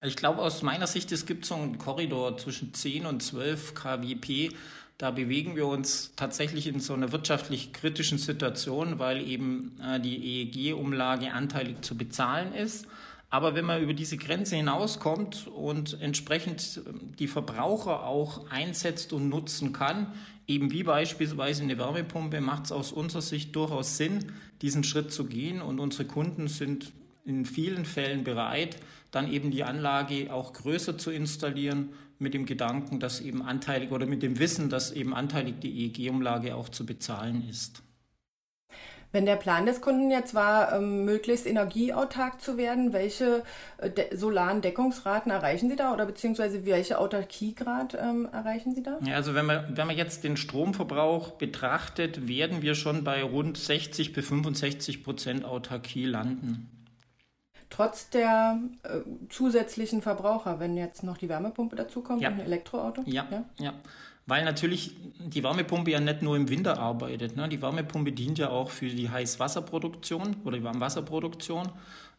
Ich 0.03 0.15
glaube, 0.15 0.41
aus 0.41 0.63
meiner 0.63 0.87
Sicht, 0.87 1.11
es 1.11 1.27
gibt 1.27 1.45
so 1.45 1.53
einen 1.53 1.77
Korridor 1.77 2.35
zwischen 2.39 2.73
10 2.73 3.05
und 3.05 3.21
12 3.21 3.75
kWp. 3.75 4.49
Da 4.97 5.11
bewegen 5.11 5.55
wir 5.55 5.67
uns 5.67 6.13
tatsächlich 6.15 6.65
in 6.65 6.79
so 6.79 6.95
einer 6.95 7.11
wirtschaftlich 7.11 7.71
kritischen 7.71 8.17
Situation, 8.17 8.97
weil 8.97 9.21
eben 9.21 9.79
äh, 9.79 9.99
die 9.99 10.41
EEG-Umlage 10.41 11.31
anteilig 11.33 11.81
zu 11.81 11.95
bezahlen 11.95 12.55
ist. 12.55 12.87
Aber 13.33 13.55
wenn 13.55 13.65
man 13.65 13.81
über 13.81 13.95
diese 13.95 14.15
Grenze 14.15 14.57
hinauskommt 14.57 15.47
und 15.47 15.99
entsprechend 15.99 16.81
ähm, 16.85 17.15
die 17.17 17.27
Verbraucher 17.27 18.05
auch 18.05 18.47
einsetzt 18.51 19.11
und 19.11 19.27
nutzen 19.27 19.73
kann, 19.73 20.13
eben 20.45 20.71
wie 20.71 20.83
beispielsweise 20.83 21.63
eine 21.63 21.79
Wärmepumpe, 21.79 22.41
macht 22.41 22.65
es 22.65 22.71
aus 22.71 22.91
unserer 22.91 23.23
Sicht 23.23 23.55
durchaus 23.55 23.97
Sinn, 23.97 24.31
diesen 24.61 24.83
Schritt 24.83 25.11
zu 25.11 25.25
gehen. 25.25 25.63
Und 25.63 25.79
unsere 25.79 26.05
Kunden 26.05 26.47
sind 26.47 26.91
in 27.25 27.47
vielen 27.47 27.85
Fällen 27.85 28.23
bereit, 28.23 28.77
dann 29.09 29.31
eben 29.31 29.49
die 29.49 29.63
Anlage 29.63 30.31
auch 30.31 30.53
größer 30.53 30.99
zu 30.99 31.09
installieren, 31.09 31.89
mit 32.19 32.35
dem 32.35 32.45
Gedanken, 32.45 32.99
dass 32.99 33.19
eben 33.19 33.41
anteilig 33.41 33.91
oder 33.91 34.05
mit 34.05 34.21
dem 34.21 34.37
Wissen, 34.37 34.69
dass 34.69 34.91
eben 34.91 35.15
anteilig 35.15 35.55
die 35.59 35.85
EEG-Umlage 35.85 36.55
auch 36.55 36.69
zu 36.69 36.85
bezahlen 36.85 37.49
ist. 37.49 37.82
Wenn 39.13 39.27
der 39.27 39.35
Plan 39.35 39.67
des 39.67 39.79
Kunden 39.79 40.09
jetzt 40.09 40.33
war, 40.33 40.73
ähm, 40.73 41.05
möglichst 41.05 41.45
energieautark 41.45 42.41
zu 42.41 42.57
werden, 42.57 42.93
welche 42.93 43.43
äh, 43.77 44.15
solaren 44.15 44.61
Deckungsraten 44.61 45.31
erreichen 45.31 45.69
Sie 45.69 45.75
da 45.75 45.93
oder 45.93 46.07
beziehungsweise 46.07 46.65
welche 46.65 46.97
Autarkiegrad 46.97 47.93
ähm, 47.93 48.27
erreichen 48.33 48.73
Sie 48.73 48.81
da? 48.81 48.97
Ja, 49.05 49.13
also 49.13 49.35
wenn 49.35 49.45
man, 49.45 49.77
wenn 49.77 49.85
man 49.85 49.95
jetzt 49.95 50.23
den 50.23 50.35
Stromverbrauch 50.35 51.33
betrachtet, 51.33 52.27
werden 52.27 52.63
wir 52.63 52.73
schon 52.73 53.03
bei 53.03 53.21
rund 53.21 53.55
60 53.55 54.13
bis 54.13 54.27
65 54.27 55.03
Prozent 55.03 55.45
Autarkie 55.45 56.05
landen 56.05 56.72
trotz 57.73 58.09
der 58.09 58.59
äh, 58.83 58.99
zusätzlichen 59.29 60.01
Verbraucher, 60.01 60.59
wenn 60.59 60.77
jetzt 60.77 61.03
noch 61.03 61.17
die 61.17 61.27
Wärmepumpe 61.27 61.75
dazukommt 61.75 62.21
ja. 62.21 62.29
und 62.29 62.35
ein 62.35 62.45
Elektroauto? 62.45 63.01
Ja, 63.05 63.25
ja, 63.31 63.43
ja. 63.59 63.73
Weil 64.25 64.45
natürlich 64.45 64.95
die 65.19 65.43
Wärmepumpe 65.43 65.91
ja 65.91 65.99
nicht 65.99 66.21
nur 66.21 66.37
im 66.37 66.47
Winter 66.47 66.79
arbeitet. 66.79 67.35
Ne? 67.35 67.49
Die 67.49 67.61
Wärmepumpe 67.61 68.13
dient 68.13 68.37
ja 68.37 68.49
auch 68.49 68.69
für 68.69 68.87
die 68.87 69.09
Heißwasserproduktion 69.09 70.37
oder 70.45 70.57
die 70.57 70.63
Warmwasserproduktion. 70.63 71.69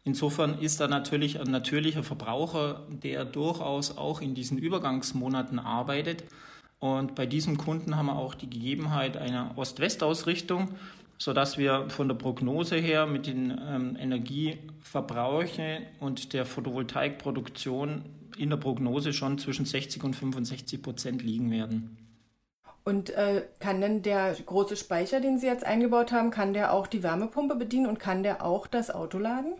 Insofern 0.02 0.58
ist 0.58 0.80
da 0.80 0.88
natürlich 0.88 1.40
ein 1.40 1.50
natürlicher 1.50 2.02
Verbraucher, 2.02 2.82
der 2.90 3.24
durchaus 3.24 3.96
auch 3.96 4.20
in 4.20 4.34
diesen 4.34 4.58
Übergangsmonaten 4.58 5.58
arbeitet. 5.58 6.24
Und 6.78 7.14
bei 7.14 7.24
diesem 7.24 7.56
Kunden 7.56 7.96
haben 7.96 8.06
wir 8.06 8.16
auch 8.16 8.34
die 8.34 8.50
Gegebenheit 8.50 9.16
einer 9.16 9.52
Ost-West-Ausrichtung, 9.56 10.68
sodass 11.18 11.58
wir 11.58 11.88
von 11.90 12.08
der 12.08 12.14
Prognose 12.14 12.76
her 12.76 13.06
mit 13.06 13.26
den 13.26 13.50
ähm, 13.50 13.96
Energieverbrauchen 13.98 15.86
und 16.00 16.32
der 16.32 16.44
Photovoltaikproduktion 16.44 18.04
in 18.36 18.50
der 18.50 18.56
Prognose 18.56 19.12
schon 19.12 19.38
zwischen 19.38 19.64
60 19.64 20.02
und 20.04 20.14
65 20.14 20.82
Prozent 20.82 21.22
liegen 21.22 21.50
werden. 21.50 21.96
Und 22.84 23.10
äh, 23.10 23.46
kann 23.60 23.80
denn 23.80 24.02
der 24.02 24.34
große 24.34 24.76
Speicher, 24.76 25.20
den 25.20 25.38
Sie 25.38 25.46
jetzt 25.46 25.64
eingebaut 25.64 26.12
haben, 26.12 26.30
kann 26.30 26.52
der 26.52 26.72
auch 26.72 26.86
die 26.86 27.02
Wärmepumpe 27.02 27.56
bedienen 27.56 27.86
und 27.86 27.98
kann 27.98 28.22
der 28.22 28.44
auch 28.44 28.66
das 28.66 28.90
Auto 28.90 29.18
laden? 29.18 29.54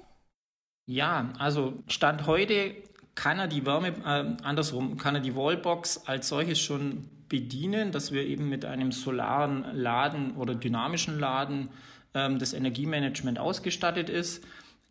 Ja, 0.87 1.33
also 1.39 1.73
Stand 1.89 2.27
heute 2.27 2.75
kann 3.15 3.39
er 3.39 3.49
die 3.49 3.65
Wärme, 3.65 3.89
äh, 4.05 4.45
andersrum, 4.45 4.99
kann 4.99 5.15
er 5.15 5.21
die 5.23 5.35
Wallbox 5.35 6.07
als 6.07 6.29
solches 6.29 6.61
schon 6.61 7.09
bedienen, 7.35 7.91
dass 7.91 8.13
wir 8.13 8.25
eben 8.25 8.49
mit 8.49 8.65
einem 8.65 8.93
solaren 8.93 9.65
Laden 9.73 10.37
oder 10.37 10.55
dynamischen 10.55 11.19
Laden 11.19 11.69
ähm, 12.15 12.39
das 12.39 12.53
Energiemanagement 12.53 13.41
ausgestattet 13.41 14.09
ist. 14.09 14.45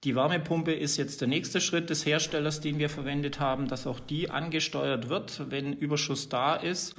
Die 0.04 0.14
Wärmepumpe 0.14 0.74
ist 0.74 0.98
jetzt 0.98 1.22
der 1.22 1.30
nächste 1.30 1.62
Schritt 1.62 1.90
des 1.90 2.06
Herstellers, 2.06 2.60
den 2.60 2.80
wir 2.80 2.90
verwendet 2.90 3.40
haben, 3.40 3.70
dass 3.70 3.88
auch 3.88 4.02
die 4.02 4.30
angesteuert 4.30 5.08
wird, 5.08 5.50
wenn 5.52 5.72
Überschuss 5.72 6.28
da 6.28 6.56
ist. 6.56 6.96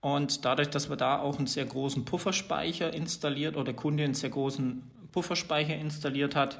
Und 0.00 0.44
dadurch, 0.44 0.68
dass 0.68 0.90
wir 0.90 0.96
da 0.96 1.20
auch 1.20 1.38
einen 1.38 1.46
sehr 1.46 1.66
großen 1.66 2.04
Pufferspeicher 2.04 2.92
installiert 2.92 3.54
oder 3.54 3.66
der 3.66 3.74
Kunde 3.74 4.02
einen 4.02 4.14
sehr 4.14 4.30
großen 4.30 4.82
Pufferspeicher 5.12 5.76
installiert 5.76 6.34
hat, 6.34 6.58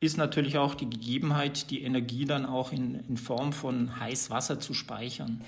ist 0.00 0.18
natürlich 0.18 0.58
auch 0.58 0.74
die 0.74 0.90
Gegebenheit, 0.90 1.70
die 1.70 1.82
Energie 1.82 2.24
dann 2.24 2.46
auch 2.46 2.72
in, 2.72 2.96
in 3.08 3.16
Form 3.16 3.52
von 3.52 4.00
Heißwasser 4.00 4.58
zu 4.58 4.74
speichern. 4.74 5.42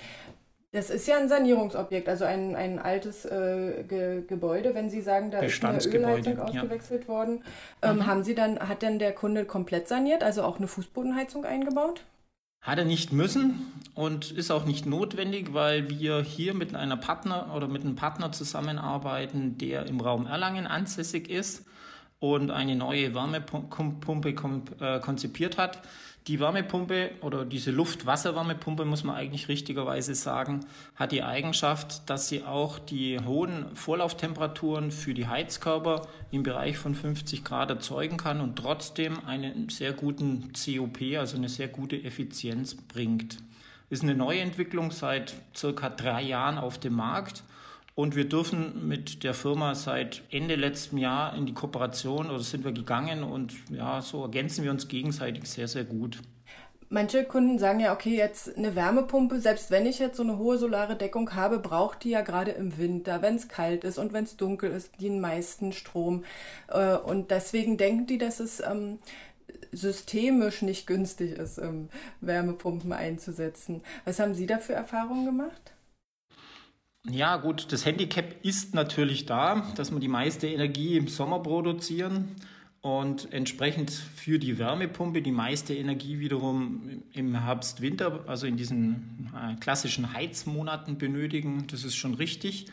Das 0.71 0.91
ist 0.91 1.07
ja 1.07 1.17
ein 1.17 1.27
Sanierungsobjekt, 1.27 2.07
also 2.07 2.25
ein, 2.25 2.55
ein 2.55 2.77
altes 2.77 3.25
äh, 3.25 3.83
Ge 3.87 4.23
Gebäude. 4.27 4.75
Wenn 4.75 4.89
Sie 4.89 5.01
sagen, 5.01 5.31
da 5.31 5.39
ist 5.39 5.63
eine 5.63 5.83
Ölheizung 5.83 6.37
ja. 6.37 6.43
ausgewechselt 6.43 7.07
worden, 7.07 7.43
ähm, 7.81 7.97
mhm. 7.97 8.05
haben 8.05 8.23
Sie 8.23 8.35
dann, 8.35 8.59
hat 8.59 8.83
denn 8.83 8.99
der 8.99 9.13
Kunde 9.13 9.45
komplett 9.45 9.87
saniert, 9.87 10.23
also 10.23 10.43
auch 10.43 10.57
eine 10.57 10.67
Fußbodenheizung 10.67 11.43
eingebaut? 11.43 12.03
Hat 12.61 12.77
er 12.77 12.85
nicht 12.85 13.13
müssen 13.13 13.71
und 13.95 14.31
ist 14.31 14.51
auch 14.51 14.65
nicht 14.65 14.85
notwendig, 14.85 15.53
weil 15.53 15.89
wir 15.89 16.21
hier 16.21 16.53
mit 16.53 16.75
einer 16.75 16.97
Partner 16.97 17.53
oder 17.55 17.67
mit 17.67 17.83
einem 17.83 17.95
Partner 17.95 18.31
zusammenarbeiten, 18.31 19.57
der 19.57 19.87
im 19.87 20.01
Raum 20.01 20.27
Erlangen 20.27 20.67
ansässig 20.67 21.29
ist 21.29 21.65
und 22.19 22.51
eine 22.51 22.75
neue 22.75 23.15
Wärmepumpe 23.15 24.29
äh, 24.81 24.99
konzipiert 24.99 25.57
hat. 25.57 25.79
Die 26.27 26.39
Wärmepumpe 26.39 27.11
oder 27.21 27.45
diese 27.45 27.71
Luft-Wasser-Wärmepumpe, 27.71 28.85
muss 28.85 29.03
man 29.03 29.15
eigentlich 29.15 29.47
richtigerweise 29.47 30.13
sagen, 30.13 30.59
hat 30.95 31.11
die 31.11 31.23
Eigenschaft, 31.23 32.07
dass 32.09 32.27
sie 32.27 32.43
auch 32.43 32.77
die 32.77 33.19
hohen 33.19 33.75
Vorlauftemperaturen 33.75 34.91
für 34.91 35.13
die 35.13 35.27
Heizkörper 35.27 36.07
im 36.31 36.43
Bereich 36.43 36.77
von 36.77 36.93
50 36.93 37.43
Grad 37.43 37.71
erzeugen 37.71 38.17
kann 38.17 38.41
und 38.41 38.57
trotzdem 38.57 39.25
einen 39.25 39.69
sehr 39.69 39.93
guten 39.93 40.51
COP, 40.53 41.17
also 41.17 41.37
eine 41.37 41.49
sehr 41.49 41.67
gute 41.67 42.03
Effizienz 42.03 42.75
bringt. 42.75 43.37
Ist 43.89 44.03
eine 44.03 44.13
Neuentwicklung 44.13 44.91
seit 44.91 45.33
circa 45.55 45.89
drei 45.89 46.21
Jahren 46.21 46.59
auf 46.59 46.77
dem 46.77 46.93
Markt 46.93 47.43
und 47.99 48.15
wir 48.15 48.29
dürfen 48.29 48.87
mit 48.87 49.25
der 49.25 49.33
Firma 49.33 49.75
seit 49.75 50.21
Ende 50.31 50.55
letzten 50.55 50.97
Jahr 50.97 51.35
in 51.35 51.45
die 51.45 51.53
Kooperation 51.53 52.29
oder 52.29 52.39
sind 52.39 52.63
wir 52.63 52.71
gegangen 52.71 53.23
und 53.23 53.53
ja, 53.71 54.01
so 54.01 54.23
ergänzen 54.23 54.63
wir 54.63 54.71
uns 54.71 54.87
gegenseitig 54.87 55.49
sehr, 55.49 55.67
sehr 55.67 55.83
gut. 55.83 56.21
Manche 56.87 57.25
Kunden 57.25 57.59
sagen 57.59 57.81
ja, 57.81 57.91
okay, 57.91 58.15
jetzt 58.15 58.55
eine 58.55 58.73
Wärmepumpe, 58.73 59.41
selbst 59.41 59.69
wenn 59.69 59.85
ich 59.85 59.99
jetzt 59.99 60.15
so 60.15 60.23
eine 60.23 60.37
hohe 60.37 60.57
solare 60.57 60.95
Deckung 60.95 61.35
habe, 61.35 61.59
braucht 61.59 62.05
die 62.05 62.11
ja 62.11 62.21
gerade 62.21 62.51
im 62.51 62.77
Winter, 62.77 63.21
wenn 63.21 63.35
es 63.35 63.49
kalt 63.49 63.83
ist 63.83 63.97
und 63.97 64.13
wenn 64.13 64.23
es 64.23 64.37
dunkel 64.37 64.71
ist, 64.71 65.01
den 65.01 65.19
meisten 65.19 65.73
Strom. 65.73 66.23
Äh, 66.69 66.95
und 66.95 67.31
deswegen 67.31 67.75
denken 67.75 68.07
die, 68.07 68.17
dass 68.17 68.39
es 68.39 68.61
ähm, 68.61 68.99
systemisch 69.73 70.61
nicht 70.61 70.87
günstig 70.87 71.37
ist, 71.37 71.57
ähm, 71.57 71.89
Wärmepumpen 72.21 72.93
einzusetzen. 72.93 73.81
Was 74.05 74.21
haben 74.21 74.35
Sie 74.35 74.45
da 74.45 74.57
für 74.57 74.73
Erfahrungen 74.73 75.25
gemacht? 75.25 75.73
Ja, 77.11 77.37
gut, 77.37 77.71
das 77.71 77.85
Handicap 77.85 78.35
ist 78.43 78.75
natürlich 78.75 79.25
da, 79.25 79.67
dass 79.75 79.91
wir 79.91 79.99
die 79.99 80.07
meiste 80.07 80.47
Energie 80.47 80.95
im 80.97 81.07
Sommer 81.07 81.39
produzieren 81.39 82.35
und 82.81 83.33
entsprechend 83.33 83.89
für 83.89 84.37
die 84.37 84.59
Wärmepumpe 84.59 85.21
die 85.21 85.31
meiste 85.31 85.73
Energie 85.73 86.19
wiederum 86.19 87.03
im 87.13 87.35
Herbst, 87.43 87.81
Winter, 87.81 88.23
also 88.27 88.45
in 88.45 88.57
diesen 88.57 89.31
äh, 89.35 89.55
klassischen 89.59 90.13
Heizmonaten 90.13 90.97
benötigen. 90.97 91.65
Das 91.67 91.83
ist 91.83 91.95
schon 91.95 92.13
richtig. 92.13 92.67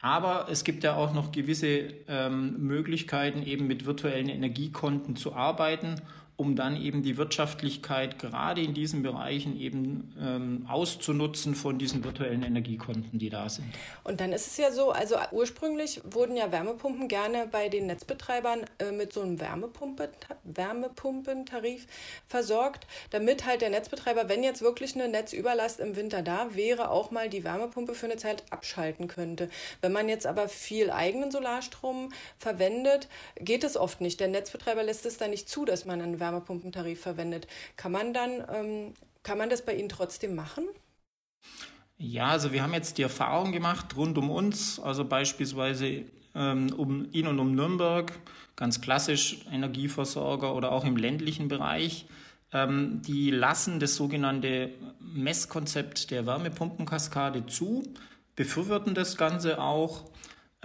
Aber 0.00 0.48
es 0.50 0.64
gibt 0.64 0.84
ja 0.84 0.94
auch 0.96 1.12
noch 1.12 1.32
gewisse 1.32 1.92
ähm, 2.08 2.58
Möglichkeiten, 2.58 3.42
eben 3.42 3.66
mit 3.66 3.86
virtuellen 3.86 4.28
Energiekonten 4.28 5.16
zu 5.16 5.34
arbeiten 5.34 5.96
um 6.38 6.54
dann 6.54 6.80
eben 6.80 7.02
die 7.02 7.16
Wirtschaftlichkeit 7.16 8.20
gerade 8.20 8.62
in 8.62 8.72
diesen 8.72 9.02
Bereichen 9.02 9.58
eben 9.60 10.14
ähm, 10.22 10.66
auszunutzen 10.68 11.56
von 11.56 11.78
diesen 11.78 12.04
virtuellen 12.04 12.44
Energiekonten, 12.44 13.18
die 13.18 13.28
da 13.28 13.48
sind. 13.48 13.66
Und 14.04 14.20
dann 14.20 14.32
ist 14.32 14.46
es 14.46 14.56
ja 14.56 14.70
so, 14.70 14.92
also 14.92 15.16
ursprünglich 15.32 16.00
wurden 16.04 16.36
ja 16.36 16.52
Wärmepumpen 16.52 17.08
gerne 17.08 17.48
bei 17.50 17.68
den 17.68 17.86
Netzbetreibern 17.86 18.60
äh, 18.78 18.92
mit 18.92 19.12
so 19.12 19.22
einem 19.22 19.40
Wärmepumpe, 19.40 20.10
Wärmepumpentarif 20.44 21.88
versorgt, 22.28 22.86
damit 23.10 23.44
halt 23.44 23.60
der 23.60 23.70
Netzbetreiber, 23.70 24.28
wenn 24.28 24.44
jetzt 24.44 24.62
wirklich 24.62 24.94
eine 24.94 25.08
Netzüberlast 25.08 25.80
im 25.80 25.96
Winter 25.96 26.22
da 26.22 26.54
wäre, 26.54 26.92
auch 26.92 27.10
mal 27.10 27.28
die 27.28 27.42
Wärmepumpe 27.42 27.94
für 27.94 28.06
eine 28.06 28.16
Zeit 28.16 28.44
abschalten 28.50 29.08
könnte. 29.08 29.50
Wenn 29.80 29.90
man 29.90 30.08
jetzt 30.08 30.24
aber 30.24 30.48
viel 30.48 30.92
eigenen 30.92 31.32
Solarstrom 31.32 32.12
verwendet, 32.38 33.08
geht 33.40 33.64
es 33.64 33.76
oft 33.76 34.00
nicht. 34.00 34.20
Der 34.20 34.28
Netzbetreiber 34.28 34.84
lässt 34.84 35.04
es 35.04 35.16
dann 35.16 35.30
nicht 35.30 35.48
zu, 35.48 35.64
dass 35.64 35.84
man 35.84 36.00
einen 36.00 36.20
Wärmepumpentarif 36.32 37.00
verwendet. 37.00 37.46
Kann 37.76 37.92
man 37.92 38.12
dann, 38.12 38.44
ähm, 38.52 38.94
kann 39.22 39.38
man 39.38 39.50
das 39.50 39.64
bei 39.64 39.74
Ihnen 39.74 39.88
trotzdem 39.88 40.34
machen? 40.34 40.64
Ja, 41.96 42.28
also 42.28 42.52
wir 42.52 42.62
haben 42.62 42.74
jetzt 42.74 42.98
die 42.98 43.02
Erfahrung 43.02 43.50
gemacht 43.52 43.96
rund 43.96 44.16
um 44.18 44.30
uns, 44.30 44.78
also 44.78 45.04
beispielsweise 45.04 46.04
ähm, 46.34 46.72
um 46.76 47.10
in 47.10 47.26
und 47.26 47.38
um 47.40 47.54
Nürnberg, 47.54 48.12
ganz 48.54 48.80
klassisch 48.80 49.38
Energieversorger 49.50 50.54
oder 50.54 50.70
auch 50.70 50.84
im 50.84 50.96
ländlichen 50.96 51.48
Bereich. 51.48 52.06
Ähm, 52.52 53.02
die 53.02 53.30
lassen 53.30 53.80
das 53.80 53.96
sogenannte 53.96 54.70
Messkonzept 55.00 56.10
der 56.10 56.26
Wärmepumpenkaskade 56.26 57.46
zu, 57.46 57.82
befürworten 58.36 58.94
das 58.94 59.16
Ganze 59.16 59.60
auch 59.60 60.04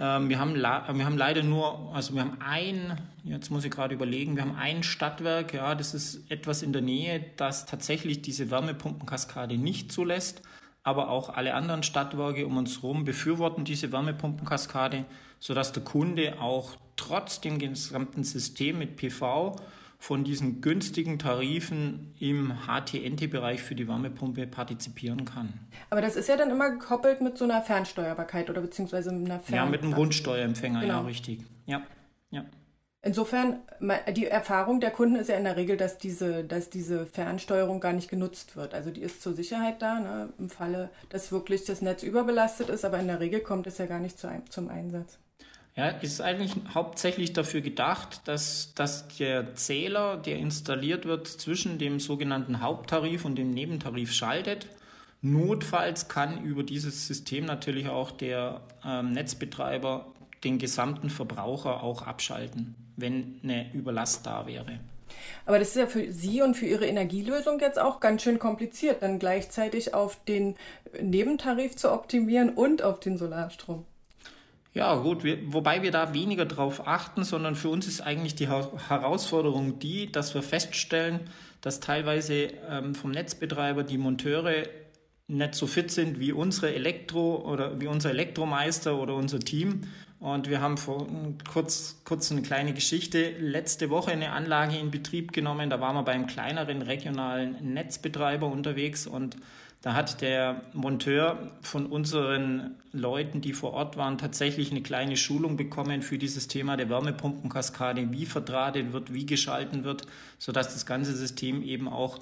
ähm, 0.04 0.28
wir, 0.28 0.38
haben 0.38 0.54
wir 0.54 1.06
haben 1.06 1.16
leider 1.16 1.42
nur, 1.42 1.94
also 1.94 2.14
wir 2.14 2.20
haben 2.20 2.36
ein, 2.40 2.98
jetzt 3.24 3.50
muss 3.50 3.64
ich 3.64 3.70
gerade 3.70 3.94
überlegen, 3.94 4.36
wir 4.36 4.42
haben 4.42 4.56
ein 4.56 4.82
Stadtwerk, 4.82 5.54
ja, 5.54 5.74
das 5.74 5.94
ist 5.94 6.30
etwas 6.30 6.62
in 6.62 6.72
der 6.72 6.82
Nähe, 6.82 7.24
das 7.36 7.64
tatsächlich 7.64 8.20
diese 8.20 8.50
Wärmepumpenkaskade 8.50 9.56
nicht 9.56 9.92
zulässt, 9.92 10.42
aber 10.82 11.08
auch 11.08 11.30
alle 11.30 11.54
anderen 11.54 11.82
Stadtwerke 11.82 12.46
um 12.46 12.58
uns 12.58 12.82
herum 12.82 13.04
befürworten 13.04 13.64
diese 13.64 13.92
Wärmepumpenkaskade, 13.92 15.06
sodass 15.40 15.72
der 15.72 15.84
Kunde 15.84 16.40
auch 16.40 16.76
trotz 16.96 17.40
dem 17.40 17.58
gesamten 17.58 18.24
System 18.24 18.78
mit 18.78 18.96
PV 18.96 19.56
von 20.04 20.22
diesen 20.22 20.60
günstigen 20.60 21.18
Tarifen 21.18 22.14
im 22.20 22.52
HTNT-Bereich 22.66 23.62
für 23.62 23.74
die 23.74 23.88
Wärmepumpe 23.88 24.46
partizipieren 24.46 25.24
kann. 25.24 25.54
Aber 25.88 26.02
das 26.02 26.14
ist 26.14 26.28
ja 26.28 26.36
dann 26.36 26.50
immer 26.50 26.72
gekoppelt 26.72 27.22
mit 27.22 27.38
so 27.38 27.44
einer 27.46 27.62
Fernsteuerbarkeit 27.62 28.50
oder 28.50 28.60
beziehungsweise 28.60 29.10
mit 29.12 29.30
einer 29.30 29.40
Fern 29.40 29.56
Ja, 29.56 29.64
mit 29.64 29.82
einem 29.82 29.94
Rundsteuerempfänger, 29.94 30.82
genau. 30.82 30.92
ja, 30.92 31.00
richtig. 31.00 31.40
Ja, 31.64 31.80
ja. 32.30 32.44
Insofern, 33.00 33.60
die 34.14 34.26
Erfahrung 34.26 34.80
der 34.80 34.90
Kunden 34.90 35.16
ist 35.16 35.30
ja 35.30 35.36
in 35.36 35.44
der 35.44 35.56
Regel, 35.56 35.78
dass 35.78 35.96
diese, 35.96 36.44
dass 36.44 36.68
diese 36.68 37.06
Fernsteuerung 37.06 37.80
gar 37.80 37.94
nicht 37.94 38.10
genutzt 38.10 38.56
wird. 38.56 38.74
Also 38.74 38.90
die 38.90 39.00
ist 39.00 39.22
zur 39.22 39.32
Sicherheit 39.32 39.80
da, 39.80 40.00
ne, 40.00 40.28
im 40.38 40.50
Falle, 40.50 40.90
dass 41.08 41.32
wirklich 41.32 41.64
das 41.64 41.80
Netz 41.80 42.02
überbelastet 42.02 42.68
ist, 42.68 42.84
aber 42.84 42.98
in 42.98 43.06
der 43.06 43.20
Regel 43.20 43.40
kommt 43.40 43.66
es 43.66 43.78
ja 43.78 43.86
gar 43.86 44.00
nicht 44.00 44.18
zu, 44.18 44.28
zum 44.50 44.68
Einsatz. 44.68 45.18
Ja, 45.76 45.88
ist 45.88 46.20
eigentlich 46.20 46.54
hauptsächlich 46.72 47.32
dafür 47.32 47.60
gedacht, 47.60 48.20
dass, 48.26 48.74
dass 48.74 49.08
der 49.08 49.56
Zähler, 49.56 50.16
der 50.16 50.38
installiert 50.38 51.04
wird, 51.04 51.26
zwischen 51.26 51.78
dem 51.78 51.98
sogenannten 51.98 52.60
Haupttarif 52.60 53.24
und 53.24 53.36
dem 53.36 53.50
Nebentarif 53.50 54.12
schaltet. 54.12 54.68
Notfalls 55.20 56.06
kann 56.06 56.44
über 56.44 56.62
dieses 56.62 57.08
System 57.08 57.44
natürlich 57.44 57.88
auch 57.88 58.12
der 58.12 58.60
ähm, 58.84 59.14
Netzbetreiber 59.14 60.06
den 60.44 60.58
gesamten 60.58 61.10
Verbraucher 61.10 61.82
auch 61.82 62.02
abschalten, 62.02 62.76
wenn 62.96 63.40
eine 63.42 63.72
Überlast 63.72 64.26
da 64.26 64.46
wäre. 64.46 64.78
Aber 65.44 65.58
das 65.58 65.68
ist 65.68 65.76
ja 65.76 65.86
für 65.86 66.12
Sie 66.12 66.42
und 66.42 66.54
für 66.54 66.66
Ihre 66.66 66.86
Energielösung 66.86 67.58
jetzt 67.58 67.80
auch 67.80 67.98
ganz 67.98 68.22
schön 68.22 68.38
kompliziert, 68.38 69.02
dann 69.02 69.18
gleichzeitig 69.18 69.92
auf 69.94 70.22
den 70.24 70.54
Nebentarif 71.00 71.74
zu 71.74 71.90
optimieren 71.90 72.50
und 72.50 72.82
auf 72.82 73.00
den 73.00 73.16
Solarstrom. 73.16 73.84
Ja, 74.74 74.96
gut, 74.96 75.22
wir, 75.22 75.38
wobei 75.52 75.82
wir 75.84 75.92
da 75.92 76.14
weniger 76.14 76.46
drauf 76.46 76.86
achten, 76.88 77.22
sondern 77.22 77.54
für 77.54 77.68
uns 77.68 77.86
ist 77.86 78.00
eigentlich 78.00 78.34
die 78.34 78.48
Herausforderung 78.48 79.78
die, 79.78 80.10
dass 80.10 80.34
wir 80.34 80.42
feststellen, 80.42 81.20
dass 81.60 81.78
teilweise 81.78 82.48
ähm, 82.68 82.96
vom 82.96 83.12
Netzbetreiber 83.12 83.84
die 83.84 83.98
Monteure 83.98 84.64
nicht 85.28 85.54
so 85.54 85.68
fit 85.68 85.92
sind 85.92 86.18
wie 86.18 86.32
unsere 86.32 86.74
Elektro 86.74 87.36
oder 87.48 87.80
wie 87.80 87.86
unser 87.86 88.10
Elektromeister 88.10 88.98
oder 88.98 89.14
unser 89.14 89.38
Team. 89.38 89.82
Und 90.18 90.50
wir 90.50 90.60
haben 90.60 90.76
vor 90.76 91.06
kurz, 91.48 92.00
kurz 92.04 92.32
eine 92.32 92.42
kleine 92.42 92.74
Geschichte. 92.74 93.30
Letzte 93.38 93.90
Woche 93.90 94.10
eine 94.10 94.32
Anlage 94.32 94.76
in 94.76 94.90
Betrieb 94.90 95.32
genommen. 95.32 95.70
Da 95.70 95.80
waren 95.80 95.94
wir 95.94 96.02
beim 96.02 96.26
kleineren 96.26 96.82
regionalen 96.82 97.74
Netzbetreiber 97.74 98.46
unterwegs 98.46 99.06
und 99.06 99.36
da 99.84 99.92
hat 99.92 100.22
der 100.22 100.62
Monteur 100.72 101.50
von 101.60 101.84
unseren 101.84 102.76
Leuten, 102.92 103.42
die 103.42 103.52
vor 103.52 103.74
Ort 103.74 103.98
waren, 103.98 104.16
tatsächlich 104.16 104.70
eine 104.70 104.80
kleine 104.80 105.18
Schulung 105.18 105.58
bekommen 105.58 106.00
für 106.00 106.16
dieses 106.16 106.48
Thema 106.48 106.78
der 106.78 106.88
Wärmepumpenkaskade, 106.88 108.10
wie 108.10 108.24
verdrahtet 108.24 108.94
wird, 108.94 109.12
wie 109.12 109.26
geschalten 109.26 109.84
wird, 109.84 110.06
sodass 110.38 110.72
das 110.72 110.86
ganze 110.86 111.14
System 111.14 111.62
eben 111.62 111.86
auch 111.86 112.20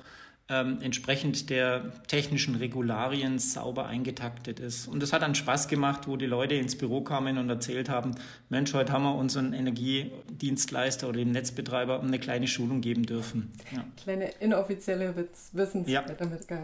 ähm, 0.49 0.79
entsprechend 0.81 1.51
der 1.51 1.93
technischen 2.09 2.57
Regularien 2.57 3.39
sauber 3.39 3.87
eingetaktet 3.87 4.59
ist. 4.59 4.89
Und 4.89 5.01
es 5.01 5.13
hat 5.13 5.23
dann 5.23 5.37
Spaß 5.37 5.69
gemacht, 5.69 6.09
wo 6.09 6.17
die 6.17 6.27
Leute 6.27 6.57
ins 6.57 6.77
Büro 6.77 7.03
kamen 7.03 7.39
und 7.39 7.49
erzählt 7.49 7.89
haben, 7.89 8.17
Mensch, 8.49 8.75
heute 8.75 8.93
haben 8.93 9.05
wir 9.05 9.15
unseren 9.15 9.53
Energiedienstleister 9.53 11.09
oder 11.09 11.21
dem 11.21 11.31
Netzbetreiber 11.31 12.03
eine 12.03 12.19
kleine 12.19 12.49
Schulung 12.49 12.81
geben 12.81 13.07
dürfen. 13.07 13.53
Ja. 13.71 13.85
Kleine 14.03 14.33
inoffizielle 14.41 15.15
Wissensmitgabe. 15.53 16.41
Ja. 16.51 16.59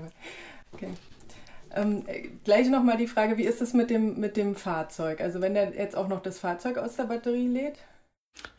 Okay. 0.73 0.89
Ähm, 1.75 2.05
gleich 2.45 2.69
nochmal 2.69 2.97
die 2.97 3.07
Frage, 3.07 3.37
wie 3.37 3.45
ist 3.45 3.61
es 3.61 3.75
mit 3.75 3.91
dem, 3.91 4.19
mit 4.19 4.37
dem 4.37 4.55
Fahrzeug? 4.55 5.21
Also 5.21 5.41
wenn 5.41 5.55
er 5.55 5.75
jetzt 5.75 5.97
auch 5.97 6.09
noch 6.09 6.23
das 6.23 6.39
Fahrzeug 6.39 6.79
aus 6.79 6.97
der 6.97 7.05
Batterie 7.05 7.49
lädt? 7.49 7.79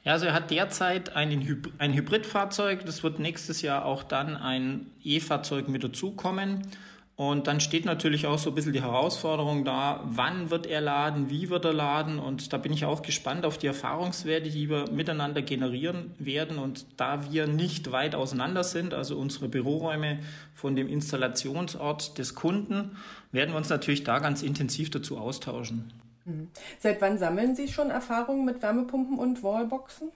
Ja, 0.04 0.13
also 0.13 0.25
er 0.25 0.34
hat 0.34 0.51
derzeit 0.51 1.16
ein, 1.16 1.30
ein 1.78 1.94
Hybridfahrzeug. 1.94 2.86
Das 2.86 3.04
wird 3.04 3.20
nächstes 3.20 3.62
Jahr 3.62 3.86
auch 3.86 4.04
dann 4.04 4.36
ein 4.36 4.92
E-Fahrzeug 5.04 5.68
mit 5.68 5.84
dazukommen. 5.84 6.68
Und 7.20 7.48
dann 7.48 7.60
steht 7.60 7.84
natürlich 7.84 8.28
auch 8.28 8.40
so 8.40 8.50
ein 8.50 8.56
bisschen 8.56 8.72
die 8.72 8.82
Herausforderung 8.82 9.66
da, 9.66 10.00
wann 10.06 10.52
wird 10.52 10.66
er 10.66 10.80
laden, 10.80 11.30
wie 11.30 11.50
wird 11.50 11.66
er 11.66 11.74
laden. 11.74 12.18
Und 12.18 12.54
da 12.54 12.58
bin 12.58 12.72
ich 12.72 12.86
auch 12.86 13.02
gespannt 13.02 13.46
auf 13.46 13.58
die 13.58 13.68
Erfahrungswerte, 13.68 14.50
die 14.50 14.70
wir 14.70 14.90
miteinander 14.90 15.42
generieren 15.42 16.12
werden. 16.18 16.58
Und 16.58 16.86
da 16.96 17.30
wir 17.30 17.46
nicht 17.46 17.92
weit 17.92 18.16
auseinander 18.16 18.64
sind, 18.64 18.94
also 18.94 19.18
unsere 19.18 19.50
Büroräume 19.50 20.20
von 20.56 20.78
dem 20.78 20.88
Installationsort 20.88 22.18
des 22.18 22.36
Kunden, 22.36 22.96
werden 23.34 23.52
wir 23.52 23.58
uns 23.58 23.68
natürlich 23.68 24.06
da 24.06 24.20
ganz 24.20 24.42
intensiv 24.42 24.90
dazu 24.90 25.18
austauschen. 25.18 25.92
Mhm. 26.24 26.48
Seit 26.80 27.02
wann 27.02 27.18
sammeln 27.18 27.54
Sie 27.54 27.68
schon 27.68 27.90
Erfahrungen 27.90 28.46
mit 28.46 28.62
Wärmepumpen 28.62 29.20
und 29.20 29.44
Wallboxen? 29.44 30.08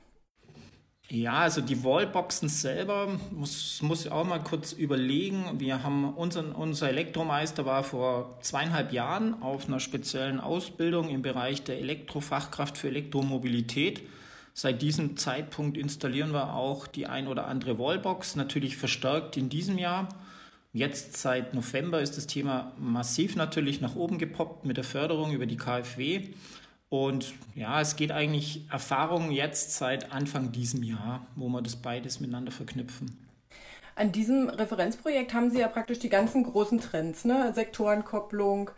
Ja, 1.14 1.34
also 1.34 1.62
die 1.62 1.84
Wallboxen 1.84 2.50
selber 2.50 3.20
muss, 3.30 3.84
muss 3.84 4.04
ich 4.04 4.12
auch 4.12 4.26
mal 4.26 4.40
kurz 4.40 4.72
überlegen. 4.72 5.46
Wir 5.60 5.84
haben 5.84 6.12
unseren, 6.16 6.54
unser 6.54 6.90
Elektromeister 6.90 7.68
war 7.68 7.84
vor 7.84 8.40
zweieinhalb 8.42 8.92
Jahren 8.92 9.40
auf 9.44 9.68
einer 9.68 9.80
speziellen 9.80 10.40
Ausbildung 10.40 11.10
im 11.10 11.22
Bereich 11.22 11.64
der 11.64 11.78
Elektrofachkraft 11.78 12.80
für 12.80 12.88
Elektromobilität. 12.88 14.02
Seit 14.56 14.82
diesem 14.82 15.16
Zeitpunkt 15.16 15.78
installieren 15.78 16.34
wir 16.34 16.56
auch 16.56 16.88
die 16.88 17.06
ein 17.06 17.28
oder 17.28 17.46
andere 17.46 17.78
Wallbox, 17.78 18.36
natürlich 18.36 18.76
verstärkt 18.76 19.38
in 19.38 19.50
diesem 19.50 19.78
Jahr. 19.78 20.10
Jetzt 20.74 21.18
seit 21.18 21.54
November 21.54 22.02
ist 22.02 22.18
das 22.18 22.26
Thema 22.26 22.72
massiv 22.80 23.36
natürlich 23.36 23.82
nach 23.82 23.96
oben 23.96 24.18
gepoppt 24.18 24.66
mit 24.66 24.78
der 24.78 24.84
Förderung 24.84 25.32
über 25.32 25.46
die 25.46 25.58
KfW. 25.58 26.30
Und 26.94 27.34
ja, 27.56 27.82
es 27.82 27.96
geht 27.96 28.12
eigentlich 28.12 28.68
Erfahrungen 28.70 29.32
jetzt 29.32 29.72
seit 29.78 30.12
Anfang 30.12 30.52
diesem 30.52 30.84
Jahr, 30.84 31.26
wo 31.36 31.50
wir 31.50 31.64
das 31.64 31.76
beides 31.76 32.20
miteinander 32.20 32.52
verknüpfen. 32.52 33.18
An 33.96 34.12
diesem 34.12 34.48
Referenzprojekt 34.48 35.34
haben 35.34 35.50
Sie 35.50 35.58
ja 35.58 35.70
praktisch 35.70 35.98
die 35.98 36.10
ganzen 36.10 36.44
großen 36.44 36.80
Trends, 36.80 37.26
ne? 37.26 37.52
Sektorenkopplung, 37.52 38.70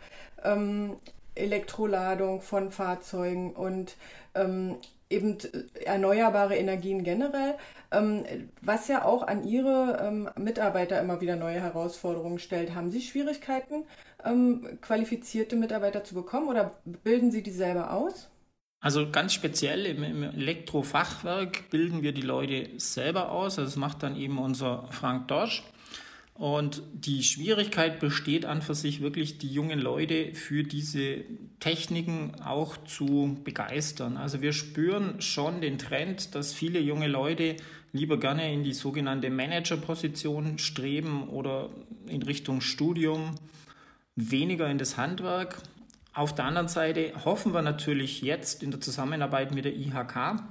ähm, 0.44 0.96
Elektroladung 1.34 2.40
von 2.40 2.70
Fahrzeugen 2.70 3.52
und 3.52 3.96
ähm, 4.34 4.76
eben 5.08 5.38
erneuerbare 5.84 6.56
Energien 6.56 7.04
generell, 7.04 7.54
ähm, 7.92 8.24
was 8.60 8.88
ja 8.88 9.04
auch 9.04 9.22
an 9.22 9.46
Ihre 9.46 10.00
ähm, 10.02 10.28
Mitarbeiter 10.36 11.00
immer 11.00 11.20
wieder 11.20 11.36
neue 11.36 11.60
Herausforderungen 11.60 12.38
stellt. 12.38 12.74
Haben 12.74 12.90
Sie 12.90 13.00
Schwierigkeiten, 13.00 13.84
ähm, 14.24 14.78
qualifizierte 14.80 15.56
Mitarbeiter 15.56 16.04
zu 16.04 16.14
bekommen 16.14 16.48
oder 16.48 16.72
bilden 17.04 17.30
Sie 17.30 17.42
die 17.42 17.50
selber 17.50 17.92
aus? 17.92 18.28
Also 18.80 19.10
ganz 19.10 19.32
speziell 19.32 19.86
im, 19.86 20.02
im, 20.02 20.22
Elektrofachwerk 20.22 21.70
bilden 21.70 22.02
wir 22.02 22.12
die 22.12 22.22
Leute 22.22 22.68
selber 22.76 23.32
aus. 23.32 23.58
Also 23.58 23.64
das 23.64 23.76
macht 23.76 24.02
dann 24.02 24.16
eben 24.16 24.38
unser 24.38 24.86
Frank 24.90 25.28
Dorsch. 25.28 25.62
Und 26.38 26.82
die 26.92 27.22
Schwierigkeit 27.22 27.98
besteht 27.98 28.44
an 28.44 28.60
für 28.60 28.74
sich 28.74 29.00
wirklich, 29.00 29.38
die 29.38 29.48
jungen 29.48 29.78
Leute 29.78 30.34
für 30.34 30.64
diese 30.64 31.24
Techniken 31.60 32.34
auch 32.44 32.76
zu 32.84 33.38
begeistern. 33.42 34.18
Also 34.18 34.42
wir 34.42 34.52
spüren 34.52 35.22
schon 35.22 35.62
den 35.62 35.78
Trend, 35.78 36.34
dass 36.34 36.52
viele 36.52 36.78
junge 36.78 37.08
Leute 37.08 37.56
lieber 37.92 38.20
gerne 38.20 38.52
in 38.52 38.64
die 38.64 38.74
sogenannte 38.74 39.30
Managerposition 39.30 40.58
streben 40.58 41.30
oder 41.30 41.70
in 42.06 42.22
Richtung 42.22 42.60
Studium, 42.60 43.36
weniger 44.14 44.68
in 44.68 44.76
das 44.76 44.98
Handwerk. 44.98 45.62
Auf 46.12 46.34
der 46.34 46.44
anderen 46.44 46.68
Seite 46.68 47.12
hoffen 47.24 47.54
wir 47.54 47.62
natürlich 47.62 48.20
jetzt 48.20 48.62
in 48.62 48.70
der 48.70 48.82
Zusammenarbeit 48.82 49.54
mit 49.54 49.64
der 49.64 49.74
IHK, 49.74 50.42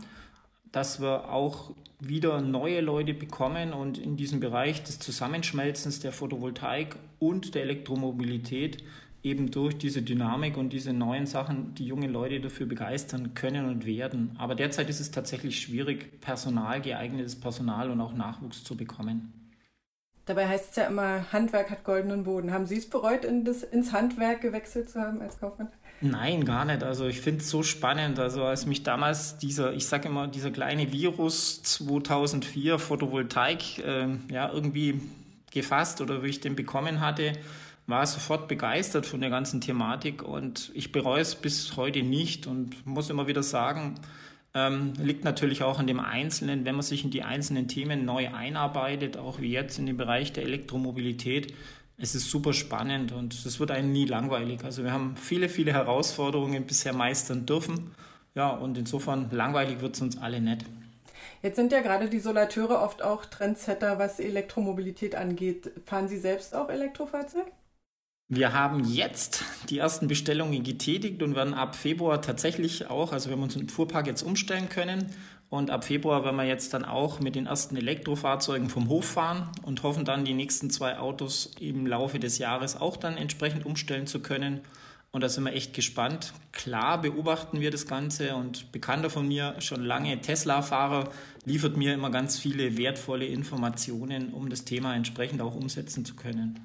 dass 0.75 0.99
wir 0.99 1.29
auch 1.31 1.71
wieder 2.01 2.41
neue 2.41 2.81
Leute 2.81 3.13
bekommen 3.13 3.71
und 3.71 3.97
in 3.97 4.17
diesem 4.17 4.41
Bereich 4.41 4.83
des 4.83 4.99
Zusammenschmelzens 4.99 6.01
der 6.01 6.11
Photovoltaik 6.11 6.97
und 7.17 7.55
der 7.55 7.61
Elektromobilität 7.61 8.83
eben 9.23 9.51
durch 9.51 9.77
diese 9.77 10.01
Dynamik 10.01 10.57
und 10.57 10.73
diese 10.73 10.91
neuen 10.91 11.27
Sachen 11.27 11.73
die 11.75 11.85
jungen 11.85 12.11
Leute 12.11 12.41
dafür 12.41 12.65
begeistern 12.65 13.33
können 13.35 13.69
und 13.69 13.85
werden. 13.85 14.35
Aber 14.37 14.53
derzeit 14.53 14.89
ist 14.89 14.99
es 14.99 15.11
tatsächlich 15.11 15.61
schwierig, 15.61 16.19
Personal, 16.19 16.81
geeignetes 16.81 17.39
Personal 17.39 17.89
und 17.89 18.01
auch 18.01 18.13
Nachwuchs 18.13 18.65
zu 18.65 18.75
bekommen. 18.75 19.31
Dabei 20.25 20.49
heißt 20.49 20.71
es 20.71 20.75
ja 20.75 20.87
immer, 20.87 21.31
Handwerk 21.31 21.71
hat 21.71 21.85
goldenen 21.85 22.23
Boden. 22.23 22.51
Haben 22.51 22.65
Sie 22.65 22.77
es 22.77 22.89
bereut, 22.89 23.23
in 23.23 23.45
das, 23.45 23.63
ins 23.63 23.93
Handwerk 23.93 24.41
gewechselt 24.41 24.89
zu 24.89 24.99
haben 24.99 25.21
als 25.21 25.39
Kaufmann? 25.39 25.69
Nein, 26.01 26.45
gar 26.45 26.65
nicht. 26.65 26.83
Also 26.83 27.07
ich 27.07 27.21
finde 27.21 27.41
es 27.41 27.49
so 27.49 27.63
spannend. 27.63 28.19
Also 28.19 28.43
als 28.43 28.65
mich 28.65 28.83
damals 28.83 29.37
dieser, 29.37 29.73
ich 29.73 29.87
sage 29.87 30.09
immer, 30.09 30.27
dieser 30.27 30.51
kleine 30.51 30.91
Virus 30.91 31.63
2004 31.63 32.79
Photovoltaik 32.79 33.79
äh, 33.79 34.07
ja 34.31 34.51
irgendwie 34.51 35.01
gefasst 35.51 36.01
oder 36.01 36.21
wie 36.21 36.27
ich 36.27 36.41
den 36.41 36.55
bekommen 36.55 36.99
hatte, 36.99 37.33
war 37.87 38.05
sofort 38.05 38.47
begeistert 38.47 39.05
von 39.05 39.21
der 39.21 39.29
ganzen 39.29 39.61
Thematik 39.61 40.23
und 40.23 40.71
ich 40.73 40.91
bereue 40.91 41.21
es 41.21 41.35
bis 41.35 41.77
heute 41.77 42.01
nicht 42.01 42.47
und 42.47 42.85
muss 42.85 43.09
immer 43.09 43.27
wieder 43.27 43.43
sagen, 43.43 43.95
ähm, 44.55 44.93
liegt 44.97 45.23
natürlich 45.23 45.63
auch 45.63 45.79
an 45.79 45.85
dem 45.85 45.99
Einzelnen, 45.99 46.65
wenn 46.65 46.75
man 46.75 46.81
sich 46.81 47.03
in 47.03 47.11
die 47.11 47.23
einzelnen 47.23 47.67
Themen 47.67 48.05
neu 48.05 48.33
einarbeitet, 48.33 49.17
auch 49.17 49.39
wie 49.39 49.51
jetzt 49.51 49.77
in 49.77 49.85
den 49.85 49.97
Bereich 49.97 50.33
der 50.33 50.43
Elektromobilität, 50.43 51.53
es 51.97 52.15
ist 52.15 52.29
super 52.29 52.53
spannend 52.53 53.11
und 53.11 53.33
es 53.33 53.59
wird 53.59 53.71
einem 53.71 53.91
nie 53.91 54.05
langweilig. 54.05 54.63
Also 54.63 54.83
wir 54.83 54.91
haben 54.91 55.15
viele, 55.15 55.49
viele 55.49 55.73
Herausforderungen 55.73 56.65
bisher 56.65 56.93
meistern 56.93 57.45
dürfen. 57.45 57.91
Ja, 58.33 58.49
und 58.49 58.77
insofern 58.77 59.29
langweilig 59.31 59.79
wird 59.79 59.95
es 59.95 60.01
uns 60.01 60.17
alle 60.17 60.41
nicht. 60.41 60.65
Jetzt 61.41 61.55
sind 61.55 61.71
ja 61.71 61.81
gerade 61.81 62.09
die 62.09 62.19
Solateure 62.19 62.81
oft 62.81 63.01
auch 63.01 63.25
Trendsetter, 63.25 63.97
was 63.97 64.19
Elektromobilität 64.19 65.15
angeht. 65.15 65.71
Fahren 65.85 66.07
Sie 66.07 66.17
selbst 66.17 66.55
auch 66.55 66.69
Elektrofahrzeug? 66.69 67.45
Wir 68.27 68.53
haben 68.53 68.83
jetzt 68.83 69.43
die 69.69 69.77
ersten 69.77 70.07
Bestellungen 70.07 70.63
getätigt 70.63 71.21
und 71.21 71.35
werden 71.35 71.53
ab 71.53 71.75
Februar 71.75 72.23
tatsächlich 72.23 72.89
auch, 72.89 73.13
also 73.13 73.29
wir 73.29 73.37
uns 73.37 73.55
im 73.55 73.69
Fuhrpark 73.69 74.07
jetzt 74.07 74.23
umstellen 74.23 74.67
können, 74.67 75.11
und 75.49 75.69
ab 75.69 75.85
Februar 75.85 76.23
werden 76.23 76.37
wir 76.37 76.45
jetzt 76.45 76.73
dann 76.73 76.85
auch 76.85 77.19
mit 77.19 77.35
den 77.35 77.45
ersten 77.45 77.77
Elektrofahrzeugen 77.77 78.69
vom 78.69 78.89
Hof 78.89 79.05
fahren 79.05 79.49
und 79.63 79.83
hoffen 79.83 80.03
dann 80.03 80.25
die 80.25 80.33
nächsten 80.33 80.69
zwei 80.69 80.97
Autos 80.97 81.51
im 81.59 81.85
Laufe 81.85 82.19
des 82.19 82.39
Jahres 82.39 82.79
auch 82.79 82.97
dann 82.97 83.15
entsprechend 83.15 83.65
umstellen 83.65 84.07
zu 84.07 84.21
können. 84.21 84.61
Und 85.11 85.21
da 85.21 85.29
sind 85.29 85.45
wir 85.45 85.53
echt 85.53 85.73
gespannt. 85.73 86.33
Klar 86.51 87.01
beobachten 87.01 87.61
wir 87.61 87.71
das 87.71 87.87
Ganze 87.87 88.35
und 88.35 88.73
Bekannter 88.73 89.09
von 89.09 89.25
mir, 89.27 89.55
schon 89.59 89.81
lange 89.81 90.19
Tesla-Fahrer, 90.19 91.09
liefert 91.45 91.77
mir 91.77 91.93
immer 91.93 92.09
ganz 92.09 92.37
viele 92.37 92.77
wertvolle 92.77 93.25
Informationen, 93.25 94.33
um 94.33 94.49
das 94.49 94.65
Thema 94.65 94.93
entsprechend 94.93 95.41
auch 95.41 95.55
umsetzen 95.55 96.03
zu 96.03 96.15
können. 96.15 96.59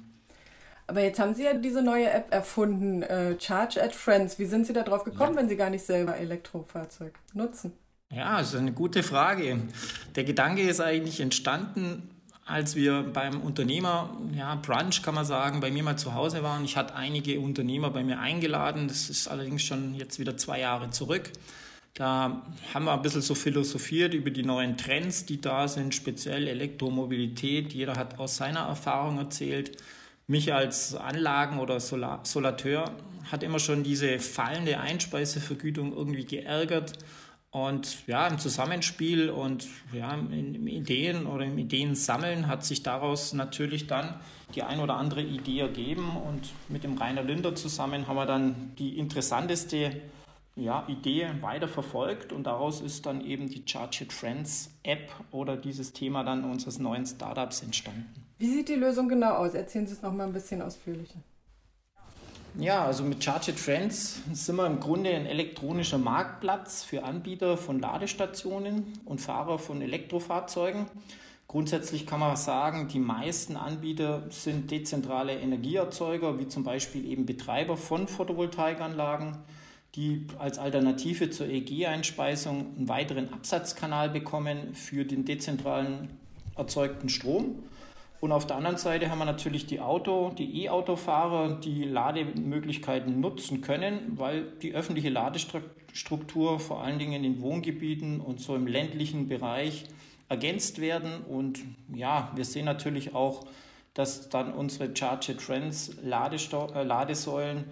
Aber 0.87 1.01
jetzt 1.01 1.19
haben 1.19 1.33
Sie 1.33 1.45
ja 1.45 1.53
diese 1.53 1.81
neue 1.81 2.09
App 2.09 2.33
erfunden, 2.33 3.03
äh, 3.03 3.39
Charge 3.39 3.81
at 3.81 3.95
Friends. 3.95 4.37
Wie 4.37 4.45
sind 4.45 4.67
Sie 4.67 4.73
da 4.73 4.83
drauf 4.83 5.05
gekommen, 5.05 5.35
ja. 5.35 5.39
wenn 5.39 5.47
Sie 5.47 5.55
gar 5.55 5.69
nicht 5.69 5.85
selber 5.85 6.17
Elektrofahrzeug 6.17 7.13
nutzen? 7.33 7.71
Ja, 8.13 8.39
das 8.39 8.49
ist 8.49 8.59
eine 8.59 8.73
gute 8.73 9.03
Frage. 9.03 9.61
Der 10.15 10.25
Gedanke 10.25 10.63
ist 10.63 10.81
eigentlich 10.81 11.21
entstanden, 11.21 12.09
als 12.45 12.75
wir 12.75 13.03
beim 13.03 13.39
Unternehmer, 13.39 14.09
ja, 14.35 14.55
Brunch 14.55 15.01
kann 15.01 15.15
man 15.15 15.23
sagen, 15.23 15.61
bei 15.61 15.71
mir 15.71 15.81
mal 15.81 15.97
zu 15.97 16.13
Hause 16.13 16.43
waren. 16.43 16.65
Ich 16.65 16.75
hatte 16.75 16.93
einige 16.95 17.39
Unternehmer 17.39 17.89
bei 17.89 18.03
mir 18.03 18.19
eingeladen. 18.19 18.89
Das 18.89 19.09
ist 19.09 19.29
allerdings 19.29 19.63
schon 19.63 19.95
jetzt 19.95 20.19
wieder 20.19 20.35
zwei 20.35 20.59
Jahre 20.59 20.89
zurück. 20.89 21.31
Da 21.93 22.41
haben 22.73 22.85
wir 22.85 22.91
ein 22.91 23.01
bisschen 23.01 23.21
so 23.21 23.33
philosophiert 23.33 24.13
über 24.13 24.29
die 24.29 24.43
neuen 24.43 24.75
Trends, 24.75 25.25
die 25.25 25.39
da 25.39 25.69
sind, 25.69 25.95
speziell 25.95 26.49
Elektromobilität. 26.49 27.71
Jeder 27.71 27.95
hat 27.95 28.19
aus 28.19 28.35
seiner 28.35 28.61
Erfahrung 28.61 29.19
erzählt. 29.19 29.77
mich 30.27 30.53
als 30.53 30.95
Anlagen- 30.95 31.59
oder 31.59 31.79
Solateur 31.79 32.91
hat 33.31 33.43
immer 33.43 33.59
schon 33.59 33.83
diese 33.83 34.19
fallende 34.19 34.79
Einspeisevergütung 34.79 35.93
irgendwie 35.93 36.25
geärgert. 36.25 36.93
Und 37.51 38.07
ja, 38.07 38.27
im 38.27 38.39
Zusammenspiel 38.39 39.29
und 39.29 39.67
ja, 39.91 40.13
im 40.13 40.67
Ideen 40.67 41.25
oder 41.25 41.43
im 41.43 41.57
Ideensammeln 41.57 42.47
hat 42.47 42.63
sich 42.63 42.81
daraus 42.81 43.33
natürlich 43.33 43.87
dann 43.87 44.15
die 44.55 44.63
ein 44.63 44.79
oder 44.79 44.95
andere 44.95 45.21
Idee 45.21 45.59
ergeben. 45.59 46.15
Und 46.15 46.49
mit 46.69 46.85
dem 46.85 46.97
Rainer 46.97 47.23
Linder 47.23 47.53
zusammen 47.53 48.07
haben 48.07 48.15
wir 48.15 48.25
dann 48.25 48.71
die 48.79 48.97
interessanteste 48.97 50.01
ja, 50.55 50.85
Idee 50.87 51.29
weiter 51.41 51.67
verfolgt 51.67 52.31
und 52.31 52.45
daraus 52.45 52.81
ist 52.81 53.05
dann 53.05 53.21
eben 53.21 53.49
die 53.49 53.63
Charge 53.65 54.05
It 54.05 54.13
Friends 54.13 54.69
App 54.83 55.11
oder 55.31 55.57
dieses 55.57 55.91
Thema 55.91 56.23
dann 56.23 56.43
unseres 56.43 56.79
neuen 56.79 57.05
Startups 57.05 57.63
entstanden. 57.63 58.07
Wie 58.37 58.49
sieht 58.49 58.69
die 58.69 58.75
Lösung 58.75 59.09
genau 59.09 59.33
aus? 59.33 59.53
Erzählen 59.53 59.87
Sie 59.87 59.93
es 59.93 60.01
noch 60.01 60.13
mal 60.13 60.25
ein 60.25 60.33
bisschen 60.33 60.61
ausführlicher. 60.61 61.19
Ja, 62.59 62.85
also 62.85 63.03
mit 63.03 63.23
Charge 63.23 63.51
It 63.51 63.59
Friends 63.59 64.21
sind 64.33 64.57
wir 64.57 64.67
im 64.67 64.79
Grunde 64.79 65.09
ein 65.11 65.25
elektronischer 65.25 65.97
Marktplatz 65.97 66.83
für 66.83 67.03
Anbieter 67.03 67.55
von 67.55 67.79
Ladestationen 67.79 68.93
und 69.05 69.21
Fahrer 69.21 69.57
von 69.57 69.81
Elektrofahrzeugen. 69.81 70.85
Grundsätzlich 71.47 72.05
kann 72.05 72.19
man 72.19 72.35
sagen, 72.35 72.89
die 72.89 72.99
meisten 72.99 73.55
Anbieter 73.55 74.23
sind 74.29 74.69
dezentrale 74.69 75.33
Energieerzeuger, 75.33 76.39
wie 76.39 76.47
zum 76.47 76.63
Beispiel 76.63 77.05
eben 77.05 77.25
Betreiber 77.25 77.77
von 77.77 78.07
Photovoltaikanlagen 78.07 79.37
die 79.95 80.25
als 80.39 80.57
Alternative 80.57 81.29
zur 81.29 81.47
EG-Einspeisung 81.47 82.77
einen 82.77 82.87
weiteren 82.87 83.33
Absatzkanal 83.33 84.09
bekommen 84.09 84.73
für 84.73 85.03
den 85.03 85.25
dezentralen 85.25 86.09
erzeugten 86.55 87.09
Strom. 87.09 87.63
Und 88.21 88.31
auf 88.31 88.45
der 88.45 88.55
anderen 88.55 88.77
Seite 88.77 89.09
haben 89.09 89.17
wir 89.17 89.25
natürlich 89.25 89.65
die 89.65 89.79
Auto, 89.79 90.29
die 90.29 90.63
E-Autofahrer, 90.63 91.59
die 91.59 91.83
Lademöglichkeiten 91.85 93.19
nutzen 93.19 93.61
können, 93.61 94.13
weil 94.15 94.43
die 94.61 94.75
öffentliche 94.75 95.09
Ladestruktur 95.09 96.59
vor 96.59 96.83
allen 96.83 96.99
Dingen 96.99 97.13
in 97.13 97.23
den 97.23 97.41
Wohngebieten 97.41 98.21
und 98.21 98.39
so 98.39 98.55
im 98.55 98.67
ländlichen 98.67 99.27
Bereich 99.27 99.85
ergänzt 100.29 100.79
werden. 100.79 101.23
Und 101.27 101.61
ja, 101.91 102.31
wir 102.35 102.45
sehen 102.45 102.65
natürlich 102.65 103.15
auch, 103.15 103.43
dass 103.95 104.29
dann 104.29 104.53
unsere 104.53 104.95
Charge 104.95 105.35
Trends 105.35 105.97
äh, 105.97 106.83
Ladesäulen 106.83 107.63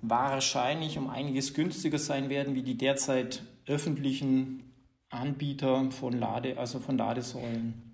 wahrscheinlich 0.00 0.96
um 0.96 1.10
einiges 1.10 1.52
günstiger 1.52 1.98
sein 1.98 2.30
werden 2.30 2.54
wie 2.54 2.62
die 2.62 2.78
derzeit 2.78 3.42
öffentlichen 3.66 4.62
Anbieter 5.10 5.90
von 5.90 6.18
Lade, 6.18 6.56
also 6.56 6.78
von 6.78 6.96
Ladesäulen. 6.96 7.89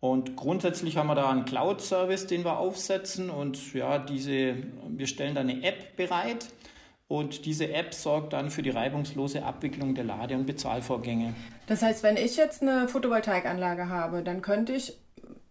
Und 0.00 0.36
grundsätzlich 0.36 0.96
haben 0.96 1.08
wir 1.08 1.16
da 1.16 1.28
einen 1.28 1.44
Cloud-Service, 1.44 2.26
den 2.26 2.44
wir 2.44 2.58
aufsetzen 2.58 3.30
und 3.30 3.74
ja, 3.74 3.98
diese, 3.98 4.54
wir 4.88 5.06
stellen 5.08 5.34
da 5.34 5.40
eine 5.40 5.64
App 5.64 5.96
bereit 5.96 6.46
und 7.08 7.46
diese 7.46 7.72
App 7.72 7.94
sorgt 7.94 8.32
dann 8.32 8.50
für 8.50 8.62
die 8.62 8.70
reibungslose 8.70 9.42
Abwicklung 9.42 9.94
der 9.94 10.04
Lade- 10.04 10.36
und 10.36 10.46
Bezahlvorgänge. 10.46 11.34
Das 11.66 11.82
heißt, 11.82 12.02
wenn 12.02 12.16
ich 12.16 12.36
jetzt 12.36 12.62
eine 12.62 12.86
Photovoltaikanlage 12.86 13.88
habe, 13.88 14.22
dann 14.22 14.40
könnte 14.40 14.74
ich 14.74 14.96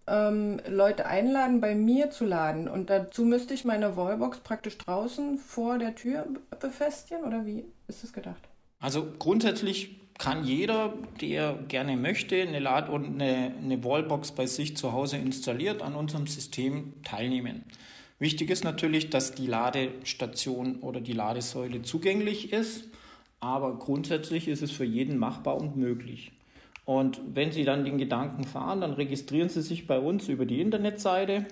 ähm, 0.07 0.61
Leute 0.67 1.05
einladen, 1.07 1.59
bei 1.59 1.75
mir 1.75 2.09
zu 2.09 2.25
laden. 2.25 2.67
Und 2.67 2.89
dazu 2.89 3.25
müsste 3.25 3.53
ich 3.53 3.65
meine 3.65 3.97
Wallbox 3.97 4.39
praktisch 4.39 4.77
draußen 4.77 5.37
vor 5.37 5.77
der 5.77 5.95
Tür 5.95 6.25
befestigen 6.59 7.23
oder 7.25 7.45
wie 7.45 7.65
ist 7.87 8.03
das 8.03 8.13
gedacht? 8.13 8.47
Also 8.79 9.07
grundsätzlich 9.19 10.06
kann 10.17 10.45
jeder, 10.45 10.93
der 11.21 11.53
gerne 11.67 11.95
möchte, 11.95 12.41
eine 12.41 12.59
Lad- 12.59 12.89
und 12.89 13.21
eine, 13.21 13.53
eine 13.61 13.83
Wallbox 13.83 14.31
bei 14.31 14.45
sich 14.45 14.75
zu 14.75 14.93
Hause 14.93 15.17
installiert, 15.17 15.81
an 15.81 15.95
unserem 15.95 16.27
System 16.27 16.93
teilnehmen. 17.03 17.63
Wichtig 18.19 18.49
ist 18.49 18.63
natürlich, 18.63 19.09
dass 19.09 19.35
die 19.35 19.45
Ladestation 19.45 20.77
oder 20.77 21.01
die 21.01 21.13
Ladesäule 21.13 21.83
zugänglich 21.83 22.51
ist, 22.51 22.87
aber 23.39 23.77
grundsätzlich 23.77 24.47
ist 24.47 24.63
es 24.63 24.71
für 24.71 24.85
jeden 24.85 25.19
machbar 25.19 25.57
und 25.57 25.77
möglich. 25.77 26.31
Und 26.85 27.21
wenn 27.33 27.51
Sie 27.51 27.63
dann 27.63 27.85
den 27.85 27.97
Gedanken 27.97 28.45
fahren, 28.45 28.81
dann 28.81 28.93
registrieren 28.93 29.49
Sie 29.49 29.61
sich 29.61 29.85
bei 29.85 29.99
uns 29.99 30.29
über 30.29 30.45
die 30.45 30.61
Internetseite, 30.61 31.45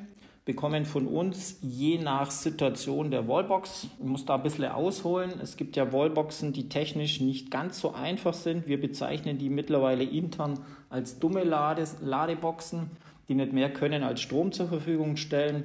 bekommen 0.46 0.86
von 0.86 1.08
uns 1.08 1.58
je 1.62 1.98
nach 1.98 2.30
Situation 2.30 3.10
der 3.10 3.28
Wallbox, 3.28 3.88
ich 4.00 4.06
muss 4.06 4.26
da 4.26 4.36
ein 4.36 4.44
bisschen 4.44 4.66
ausholen, 4.66 5.34
es 5.42 5.58
gibt 5.58 5.76
ja 5.76 5.92
Wallboxen, 5.92 6.54
die 6.54 6.70
technisch 6.70 7.20
nicht 7.20 7.50
ganz 7.50 7.80
so 7.80 7.94
einfach 7.94 8.36
sind. 8.36 8.68
Wir 8.68 8.80
bezeichnen 8.80 9.40
die 9.40 9.50
mittlerweile 9.50 10.04
intern 10.04 10.60
als 10.92 11.20
dumme 11.20 11.44
Lades 11.44 11.98
Ladeboxen, 12.02 12.92
die 13.28 13.34
nicht 13.34 13.54
mehr 13.54 13.74
können 13.74 14.04
als 14.04 14.22
Strom 14.22 14.52
zur 14.52 14.68
Verfügung 14.68 15.18
stellen. 15.18 15.64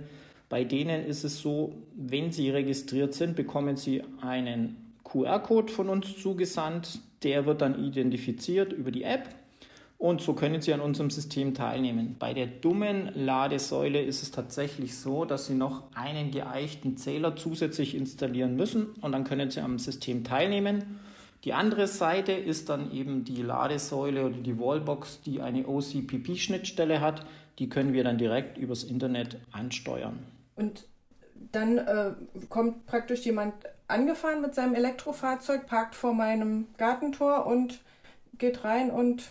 Bei 0.48 0.64
denen 0.64 1.04
ist 1.04 1.24
es 1.24 1.40
so, 1.40 1.74
wenn 1.94 2.32
Sie 2.32 2.48
registriert 2.50 3.12
sind, 3.12 3.36
bekommen 3.36 3.76
Sie 3.76 4.02
einen 4.22 4.94
QR-Code 5.04 5.70
von 5.70 5.90
uns 5.90 6.16
zugesandt. 6.20 7.00
Der 7.22 7.44
wird 7.44 7.60
dann 7.60 7.84
identifiziert 7.84 8.72
über 8.72 8.90
die 8.90 9.04
App 9.04 9.28
und 10.00 10.22
so 10.22 10.32
können 10.32 10.62
Sie 10.62 10.72
an 10.72 10.80
unserem 10.80 11.10
System 11.10 11.52
teilnehmen. 11.52 12.16
Bei 12.18 12.32
der 12.32 12.46
dummen 12.46 13.10
Ladesäule 13.14 14.00
ist 14.00 14.22
es 14.22 14.30
tatsächlich 14.30 14.96
so, 14.96 15.26
dass 15.26 15.46
Sie 15.46 15.52
noch 15.52 15.94
einen 15.94 16.30
geeichten 16.30 16.96
Zähler 16.96 17.36
zusätzlich 17.36 17.94
installieren 17.94 18.56
müssen 18.56 18.86
und 19.02 19.12
dann 19.12 19.24
können 19.24 19.50
Sie 19.50 19.60
am 19.60 19.78
System 19.78 20.24
teilnehmen. 20.24 20.98
Die 21.44 21.52
andere 21.52 21.86
Seite 21.86 22.32
ist 22.32 22.70
dann 22.70 22.90
eben 22.92 23.24
die 23.24 23.42
Ladesäule 23.42 24.24
oder 24.24 24.38
die 24.38 24.58
Wallbox, 24.58 25.20
die 25.20 25.42
eine 25.42 25.68
OCPP-Schnittstelle 25.68 27.02
hat. 27.02 27.26
Die 27.58 27.68
können 27.68 27.92
wir 27.92 28.02
dann 28.02 28.16
direkt 28.16 28.56
übers 28.56 28.84
Internet 28.84 29.36
ansteuern. 29.52 30.20
Und 30.56 30.86
dann 31.52 31.76
äh, 31.76 32.12
kommt 32.48 32.86
praktisch 32.86 33.26
jemand 33.26 33.52
angefahren 33.86 34.40
mit 34.40 34.54
seinem 34.54 34.74
Elektrofahrzeug, 34.74 35.66
parkt 35.66 35.94
vor 35.94 36.14
meinem 36.14 36.68
Gartentor 36.78 37.44
und 37.44 37.80
geht 38.38 38.64
rein 38.64 38.90
und 38.90 39.24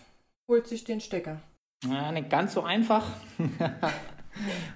holt 0.50 0.66
sich 0.66 0.84
den 0.84 1.00
Stecker. 1.00 1.40
Ja, 1.88 2.12
nicht 2.12 2.28
ganz 2.28 2.52
so 2.52 2.62
einfach. 2.62 3.06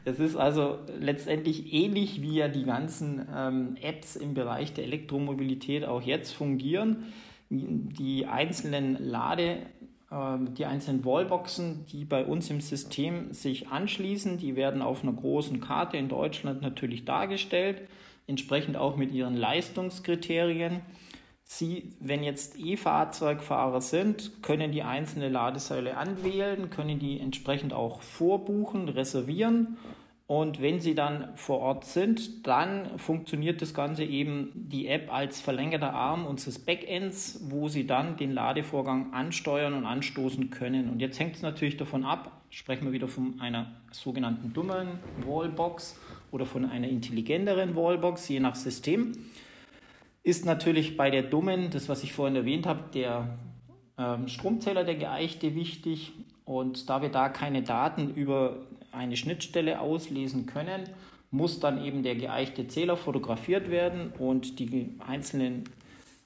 Es 0.05 0.19
ist 0.19 0.37
also 0.37 0.79
letztendlich 0.99 1.73
ähnlich 1.73 2.21
wie 2.21 2.35
ja 2.35 2.49
die 2.49 2.65
ganzen 2.65 3.27
ähm, 3.35 3.77
Apps 3.81 4.17
im 4.17 4.35
Bereich 4.35 4.75
der 4.75 4.85
Elektromobilität 4.85 5.85
auch 5.85 6.03
jetzt 6.03 6.33
fungieren. 6.33 7.05
Die 7.49 8.27
einzelnen 8.27 8.99
Lade, 8.99 9.59
äh, 10.11 10.39
die 10.59 10.67
einzelnen 10.67 11.05
Wallboxen, 11.05 11.87
die 11.87 12.05
bei 12.05 12.25
uns 12.25 12.51
im 12.51 12.61
System 12.61 13.33
sich 13.33 13.69
anschließen, 13.69 14.37
die 14.37 14.57
werden 14.57 14.83
auf 14.83 15.03
einer 15.03 15.13
großen 15.13 15.61
Karte 15.61 15.97
in 15.97 16.09
Deutschland 16.09 16.61
natürlich 16.61 17.05
dargestellt, 17.05 17.83
entsprechend 18.27 18.77
auch 18.77 18.97
mit 18.97 19.13
ihren 19.13 19.37
Leistungskriterien. 19.37 20.81
Sie, 21.47 21.93
wenn 22.01 22.25
jetzt 22.25 22.59
E-Fahrzeugfahrer 22.59 23.81
sind, 23.81 24.43
können 24.43 24.73
die 24.73 24.83
einzelne 24.83 25.29
Ladesäule 25.29 25.97
anwählen, 25.97 26.71
können 26.71 26.99
die 26.99 27.21
entsprechend 27.21 27.73
auch 27.73 28.03
vorbuchen, 28.03 28.89
reservieren. 28.89 29.77
Und 30.27 30.63
wenn 30.63 30.81
Sie 30.81 30.95
dann 30.95 31.37
vor 31.37 31.59
Ort 31.61 31.85
sind, 31.85 32.47
dann 32.47 32.99
funktioniert 32.99 33.61
das 33.61 33.75
Ganze 33.75 34.05
eben 34.05 34.53
die 34.55 34.89
App 34.89 35.13
als 35.13 35.43
verlängerter 35.43 35.93
Arm 35.93 36.25
unseres 36.25 36.59
Backends, 36.59 37.41
wo 37.51 37.69
Sie 37.69 37.87
dann 37.87 38.17
den 38.17 38.33
Ladevorgang 38.33 39.13
ansteuern 39.13 39.75
und 39.75 39.85
anstoßen 39.85 40.49
können. 40.49 40.89
Und 40.89 41.01
jetzt 41.01 41.21
hängt 41.21 41.37
es 41.37 41.43
natürlich 41.43 41.77
davon 41.77 42.05
ab, 42.05 42.41
sprechen 42.49 42.87
wir 42.87 42.93
wieder 42.93 43.07
von 43.07 43.39
einer 43.39 43.73
sogenannten 43.93 44.55
dummen 44.55 44.99
Wallbox 45.27 46.01
oder 46.31 46.47
von 46.47 46.65
einer 46.65 46.89
intelligenteren 46.89 47.77
Wallbox, 47.77 48.27
je 48.29 48.41
nach 48.41 48.55
System 48.55 49.13
ist 50.25 50.47
natürlich 50.47 50.97
bei 50.97 51.11
der 51.11 51.23
dummen, 51.23 51.71
das 51.71 51.89
was 51.89 52.03
ich 52.03 52.13
vorhin 52.13 52.35
erwähnt 52.35 52.67
habe, 52.67 52.83
der 52.93 53.39
ähm, 53.99 54.27
Stromzähler, 54.27 54.83
der 54.83 54.97
geeichte, 54.97 55.55
wichtig. 55.55 56.13
Und 56.45 56.91
da 56.91 57.03
wir 57.03 57.11
da 57.11 57.29
keine 57.29 57.63
Daten 57.63 58.15
über 58.15 58.67
eine 58.91 59.17
Schnittstelle 59.17 59.81
auslesen 59.81 60.47
können, 60.47 60.89
muss 61.31 61.61
dann 61.61 61.85
eben 61.85 62.03
der 62.03 62.17
geeichte 62.17 62.67
Zähler 62.69 62.97
fotografiert 62.97 63.71
werden 63.71 64.13
und 64.19 64.59
die 64.59 64.95
einzelnen 65.07 65.65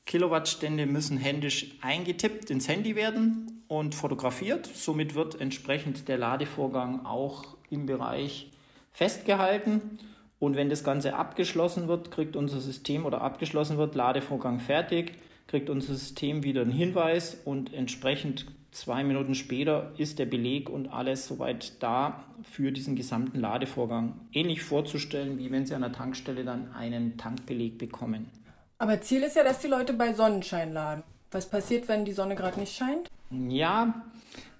Kilowattstände 0.07 0.87
müssen 0.87 1.19
händisch 1.19 1.75
eingetippt 1.81 2.51
ins 2.51 2.69
Handy 2.69 2.95
werden 2.95 3.63
und 3.69 3.95
fotografiert. 3.95 4.67
Somit 4.67 5.15
wird 5.15 5.41
entsprechend 5.41 6.09
der 6.09 6.19
Ladevorgang 6.19 7.05
auch 7.05 7.45
im 7.71 7.87
Bereich 7.87 8.51
festgehalten. 8.93 9.99
Und 10.41 10.57
wenn 10.57 10.71
das 10.71 10.85
Ganze 10.85 11.15
abgeschlossen 11.15 11.89
wird, 11.89 12.11
kriegt 12.11 12.37
unser 12.37 12.61
System 12.61 13.07
oder 13.07 13.23
abgeschlossen 13.23 13.77
wird, 13.77 13.95
Ladevorgang 13.95 14.61
fertig, 14.61 15.15
kriegt 15.49 15.69
unser 15.71 15.95
System 15.95 16.45
wieder 16.45 16.63
einen 16.63 16.71
Hinweis 16.71 17.41
und 17.45 17.73
entsprechend 17.73 18.47
zwei 18.71 19.03
Minuten 19.03 19.35
später 19.35 19.93
ist 19.97 20.19
der 20.19 20.27
Beleg 20.27 20.69
und 20.69 20.89
alles 20.89 21.27
soweit 21.27 21.83
da 21.83 22.25
für 22.43 22.71
diesen 22.71 22.95
gesamten 22.95 23.41
Ladevorgang. 23.41 24.21
Ähnlich 24.33 24.63
vorzustellen, 24.63 25.39
wie 25.39 25.51
wenn 25.51 25.67
Sie 25.67 25.75
an 25.75 25.83
der 25.83 25.93
Tankstelle 25.93 26.45
dann 26.45 26.73
einen 26.73 27.17
Tankbeleg 27.17 27.79
bekommen. 27.79 28.31
Aber 28.79 29.01
Ziel 29.01 29.23
ist 29.23 29.35
ja, 29.35 29.43
dass 29.43 29.59
die 29.59 29.67
Leute 29.67 29.93
bei 29.95 30.13
Sonnenschein 30.13 30.73
laden. 30.73 31.03
Was 31.31 31.51
passiert, 31.51 31.89
wenn 31.89 32.05
die 32.05 32.13
Sonne 32.13 32.37
gerade 32.37 32.61
nicht 32.61 32.77
scheint? 32.77 33.09
Ja, 33.31 34.03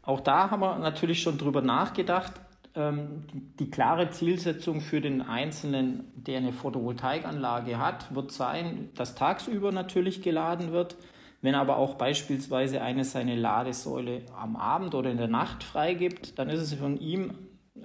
auch 0.03 0.21
da 0.21 0.51
haben 0.51 0.61
wir 0.61 0.79
natürlich 0.79 1.23
schon 1.23 1.39
drüber 1.39 1.63
nachgedacht. 1.63 2.33
Ähm, 2.79 3.25
die, 3.59 3.71
klare 3.71 4.11
Zielsetzung 4.11 4.81
für 4.81 5.01
den 5.01 5.21
Einzelnen, 5.21 6.05
der 6.15 6.39
eine 6.39 6.53
Photovoltaikanlage 6.53 7.79
hat, 7.79 8.15
wird 8.15 8.31
sein, 8.31 8.91
dass 8.95 9.15
tagsüber 9.15 9.73
natürlich 9.73 10.23
geladen 10.23 10.73
wird. 10.73 10.97
Wenn 11.43 11.55
aber 11.55 11.77
auch 11.77 11.97
beispielsweise 11.97 12.81
eine 12.81 13.05
seine 13.05 13.37
Ladesäule 13.37 14.23
am 14.37 14.57
Abend 14.57 14.95
oder 14.95 15.11
in 15.11 15.19
der 15.19 15.29
Nacht 15.29 15.65
freigibt, 15.65 16.39
dann 16.39 16.49
ist 16.49 16.61
es 16.61 16.75
von 16.75 16.99
ihm 16.99 17.33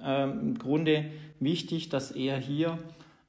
äh, 0.02 0.24
im 0.24 0.58
Grunde 0.58 1.06
wichtig, 1.40 1.88
dass 1.88 2.10
er 2.10 2.38
hier 2.38 2.78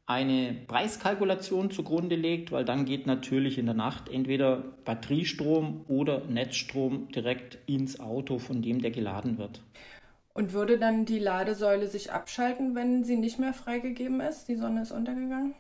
eine 0.07 0.55
Preiskalkulation 0.67 1.71
zugrunde 1.71 2.15
legt, 2.15 2.51
weil 2.51 2.63
dann 2.63 2.85
geht 2.85 3.07
natürlich 3.07 3.57
in 3.57 3.65
der 3.65 3.73
Nacht 3.73 4.07
entweder 4.09 4.63
Batteriestrom 4.85 5.83
oder 5.87 6.21
Netzstrom 6.25 7.07
direkt 7.09 7.57
ins 7.65 7.99
Auto, 7.99 8.37
von 8.37 8.61
dem 8.61 8.81
der 8.81 8.91
geladen 8.91 9.39
wird. 9.39 9.61
Und 10.35 10.51
würde 10.51 10.77
dann 10.77 11.05
die 11.05 11.17
Ladesäule 11.17 11.87
sich 11.87 12.11
abschalten, 12.11 12.75
wenn 12.75 13.05
sie 13.05 13.15
nicht 13.15 13.39
mehr 13.39 13.53
freigegeben 13.53 14.19
ist? 14.19 14.49
Die 14.49 14.57
Sonne 14.57 14.81
ist 14.81 14.91
untergegangen? 14.91 15.55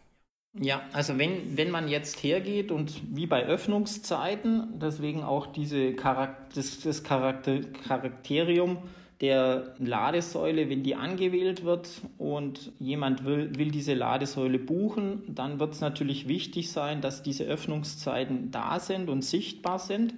Ja, 0.59 0.81
also 0.91 1.17
wenn, 1.17 1.57
wenn 1.57 1.71
man 1.71 1.87
jetzt 1.87 2.21
hergeht 2.23 2.71
und 2.71 3.01
wie 3.15 3.25
bei 3.25 3.45
Öffnungszeiten, 3.45 4.79
deswegen 4.79 5.23
auch 5.23 5.47
diese 5.47 5.93
Charakter, 5.93 6.55
das, 6.55 6.81
das 6.81 7.03
Charakter, 7.03 7.61
Charakterium 7.87 8.79
der 9.21 9.75
Ladesäule, 9.79 10.69
wenn 10.69 10.83
die 10.83 10.95
angewählt 10.95 11.63
wird 11.63 11.89
und 12.17 12.73
jemand 12.79 13.23
will, 13.23 13.57
will 13.57 13.71
diese 13.71 13.93
Ladesäule 13.93 14.59
buchen, 14.59 15.23
dann 15.27 15.59
wird 15.59 15.73
es 15.73 15.79
natürlich 15.79 16.27
wichtig 16.27 16.71
sein, 16.71 16.99
dass 16.99 17.23
diese 17.23 17.45
Öffnungszeiten 17.45 18.51
da 18.51 18.79
sind 18.79 19.09
und 19.09 19.23
sichtbar 19.23 19.79
sind. 19.79 20.13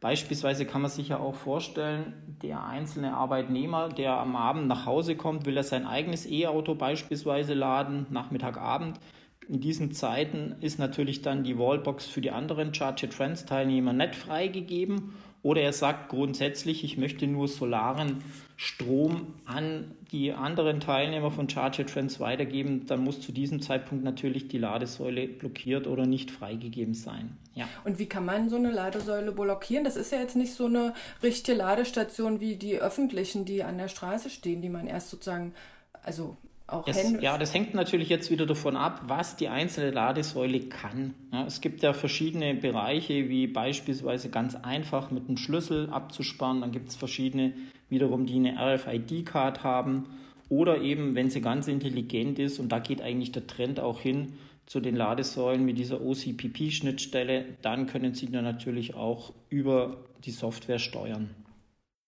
Beispielsweise 0.00 0.64
kann 0.64 0.80
man 0.80 0.90
sich 0.90 1.08
ja 1.08 1.18
auch 1.18 1.34
vorstellen, 1.34 2.14
der 2.42 2.64
einzelne 2.64 3.14
Arbeitnehmer, 3.14 3.90
der 3.90 4.14
am 4.14 4.34
Abend 4.34 4.66
nach 4.66 4.86
Hause 4.86 5.14
kommt, 5.14 5.44
will 5.44 5.56
er 5.56 5.62
sein 5.62 5.86
eigenes 5.86 6.26
E-Auto 6.26 6.74
beispielsweise 6.74 7.52
laden, 7.52 8.06
Nachmittag, 8.08 8.56
Abend. 8.56 8.98
In 9.46 9.60
diesen 9.60 9.92
Zeiten 9.92 10.56
ist 10.60 10.78
natürlich 10.78 11.20
dann 11.20 11.44
die 11.44 11.58
Wallbox 11.58 12.06
für 12.06 12.22
die 12.22 12.30
anderen 12.30 12.72
Charge 12.72 13.10
Trends 13.10 13.44
Teilnehmer 13.44 13.92
nicht 13.92 14.14
freigegeben 14.14 15.12
oder 15.42 15.62
er 15.62 15.72
sagt 15.72 16.10
grundsätzlich, 16.10 16.84
ich 16.84 16.98
möchte 16.98 17.26
nur 17.26 17.48
solaren 17.48 18.22
Strom 18.56 19.34
an 19.46 19.96
die 20.12 20.32
anderen 20.32 20.80
Teilnehmer 20.80 21.30
von 21.30 21.48
Charger 21.48 21.86
Trends 21.86 22.20
weitergeben, 22.20 22.84
dann 22.86 23.02
muss 23.02 23.22
zu 23.22 23.32
diesem 23.32 23.62
Zeitpunkt 23.62 24.04
natürlich 24.04 24.48
die 24.48 24.58
Ladesäule 24.58 25.26
blockiert 25.28 25.86
oder 25.86 26.04
nicht 26.04 26.30
freigegeben 26.30 26.92
sein. 26.92 27.38
Ja. 27.54 27.66
Und 27.84 27.98
wie 27.98 28.06
kann 28.06 28.26
man 28.26 28.50
so 28.50 28.56
eine 28.56 28.70
Ladesäule 28.70 29.32
blockieren? 29.32 29.84
Das 29.84 29.96
ist 29.96 30.12
ja 30.12 30.18
jetzt 30.18 30.36
nicht 30.36 30.52
so 30.52 30.66
eine 30.66 30.92
richtige 31.22 31.56
Ladestation 31.56 32.40
wie 32.40 32.56
die 32.56 32.78
öffentlichen, 32.78 33.46
die 33.46 33.62
an 33.62 33.78
der 33.78 33.88
Straße 33.88 34.28
stehen, 34.28 34.60
die 34.60 34.68
man 34.68 34.86
erst 34.86 35.08
sozusagen, 35.08 35.54
also 36.02 36.36
auch 36.72 36.86
es, 36.86 37.20
ja, 37.20 37.38
das 37.38 37.52
hängt 37.54 37.74
natürlich 37.74 38.08
jetzt 38.08 38.30
wieder 38.30 38.46
davon 38.46 38.76
ab, 38.76 39.02
was 39.06 39.36
die 39.36 39.48
einzelne 39.48 39.90
Ladesäule 39.90 40.60
kann. 40.60 41.14
Ja, 41.32 41.46
es 41.46 41.60
gibt 41.60 41.82
ja 41.82 41.92
verschiedene 41.92 42.54
Bereiche, 42.54 43.28
wie 43.28 43.46
beispielsweise 43.46 44.30
ganz 44.30 44.54
einfach 44.54 45.10
mit 45.10 45.28
einem 45.28 45.36
Schlüssel 45.36 45.90
abzusparen. 45.90 46.60
Dann 46.60 46.72
gibt 46.72 46.90
es 46.90 46.96
verschiedene 46.96 47.52
wiederum, 47.88 48.26
die 48.26 48.36
eine 48.36 48.56
RFID-Card 48.58 49.64
haben. 49.64 50.06
Oder 50.48 50.80
eben, 50.80 51.14
wenn 51.14 51.30
sie 51.30 51.40
ganz 51.40 51.68
intelligent 51.68 52.38
ist, 52.38 52.58
und 52.58 52.70
da 52.70 52.80
geht 52.80 53.02
eigentlich 53.02 53.32
der 53.32 53.46
Trend 53.46 53.78
auch 53.78 54.00
hin 54.00 54.34
zu 54.66 54.80
den 54.80 54.96
Ladesäulen 54.96 55.64
mit 55.64 55.78
dieser 55.78 56.00
OCPP-Schnittstelle, 56.00 57.44
dann 57.62 57.86
können 57.86 58.14
sie 58.14 58.30
dann 58.30 58.44
natürlich 58.44 58.94
auch 58.94 59.32
über 59.48 59.96
die 60.24 60.30
Software 60.30 60.78
steuern. 60.78 61.30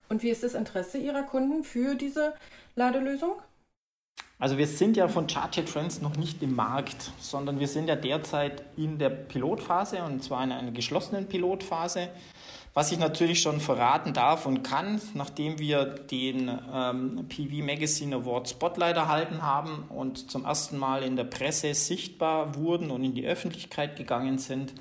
Und 0.09 0.23
wie 0.23 0.29
ist 0.29 0.43
das 0.43 0.55
Interesse 0.55 0.99
Ihrer 0.99 1.23
Kunden 1.23 1.65
für 1.65 1.95
diese 1.95 2.35
Ladelösung? 2.77 3.33
Also 4.39 4.59
wir 4.59 4.67
sind 4.67 4.97
ja 4.97 5.07
von 5.07 5.29
Charge 5.29 5.65
Trends 5.65 6.01
noch 6.01 6.17
nicht 6.17 6.43
im 6.43 6.57
Markt, 6.57 7.13
sondern 7.21 7.61
wir 7.61 7.69
sind 7.69 7.89
ja 7.89 7.95
derzeit 7.95 8.65
in 8.77 8.99
der 8.99 9.11
Pilotphase 9.11 10.03
und 10.03 10.23
zwar 10.25 10.43
in 10.43 10.51
einer 10.51 10.73
geschlossenen 10.73 11.29
Pilotphase. 11.29 12.09
Was 12.75 12.91
ich 12.91 12.99
natürlich 12.99 13.43
schon 13.43 13.61
verraten 13.61 14.15
darf 14.15 14.47
und 14.47 14.63
kann, 14.63 15.01
nachdem 15.13 15.59
wir 15.59 15.85
den 15.85 16.51
ähm, 16.73 17.27
PV 17.29 17.63
Magazine 17.63 18.17
Award 18.17 18.49
Spotlight 18.49 18.97
erhalten 18.97 19.43
haben 19.43 19.85
und 19.91 20.31
zum 20.31 20.47
ersten 20.47 20.79
Mal 20.79 21.03
in 21.03 21.17
der 21.17 21.25
Presse 21.25 21.75
sichtbar 21.75 22.57
wurden 22.57 22.91
und 22.91 23.05
in 23.05 23.15
die 23.15 23.27
Öffentlichkeit 23.27 23.97
gegangen 23.97 24.39
sind, 24.39 24.73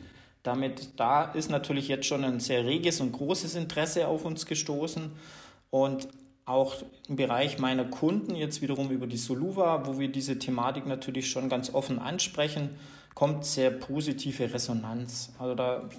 damit 0.41 0.99
da 0.99 1.25
ist 1.25 1.51
natürlich 1.51 1.89
jetzt 1.89 2.07
schon 2.07 2.23
ein 2.23 2.39
sehr 2.39 2.65
reges 2.65 3.01
und 3.01 3.11
großes 3.11 3.55
Interesse 3.55 4.07
auf 4.07 4.23
uns 4.23 4.45
gestoßen. 4.45 5.11
Und 5.69 6.07
auch 6.51 6.75
im 7.07 7.15
Bereich 7.15 7.59
meiner 7.59 7.85
Kunden, 7.85 8.35
jetzt 8.35 8.61
wiederum 8.61 8.91
über 8.91 9.07
die 9.07 9.17
Soluva, 9.17 9.87
wo 9.87 9.99
wir 9.99 10.11
diese 10.11 10.37
Thematik 10.37 10.85
natürlich 10.85 11.29
schon 11.29 11.49
ganz 11.49 11.73
offen 11.73 11.99
ansprechen, 11.99 12.71
kommt 13.15 13.45
sehr 13.45 13.71
positive 13.71 14.53
Resonanz. 14.53 15.33
Also 15.39 15.55
da 15.55 15.89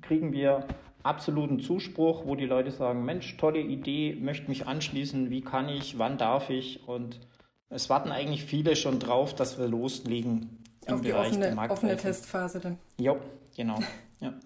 kriegen 0.00 0.32
wir 0.32 0.66
absoluten 1.02 1.60
Zuspruch, 1.60 2.26
wo 2.26 2.34
die 2.34 2.46
Leute 2.46 2.70
sagen, 2.70 3.04
Mensch, 3.04 3.36
tolle 3.36 3.60
Idee, 3.60 4.16
möchte 4.20 4.48
mich 4.48 4.66
anschließen, 4.66 5.30
wie 5.30 5.40
kann 5.40 5.68
ich, 5.68 5.98
wann 5.98 6.18
darf 6.18 6.50
ich? 6.50 6.86
Und 6.86 7.20
es 7.68 7.88
warten 7.90 8.10
eigentlich 8.10 8.44
viele 8.44 8.76
schon 8.76 8.98
drauf, 8.98 9.34
dass 9.34 9.58
wir 9.58 9.66
loslegen 9.66 10.58
im 10.86 10.94
Auf 10.94 11.02
Bereich 11.02 11.30
die 11.30 11.38
offene, 11.38 11.54
der 11.54 11.70
offene 11.70 11.96
Testphase 11.96 12.60
dann. 12.60 12.78
Ja, 12.98 13.16
genau. 13.56 13.78
Ja. 14.20 14.34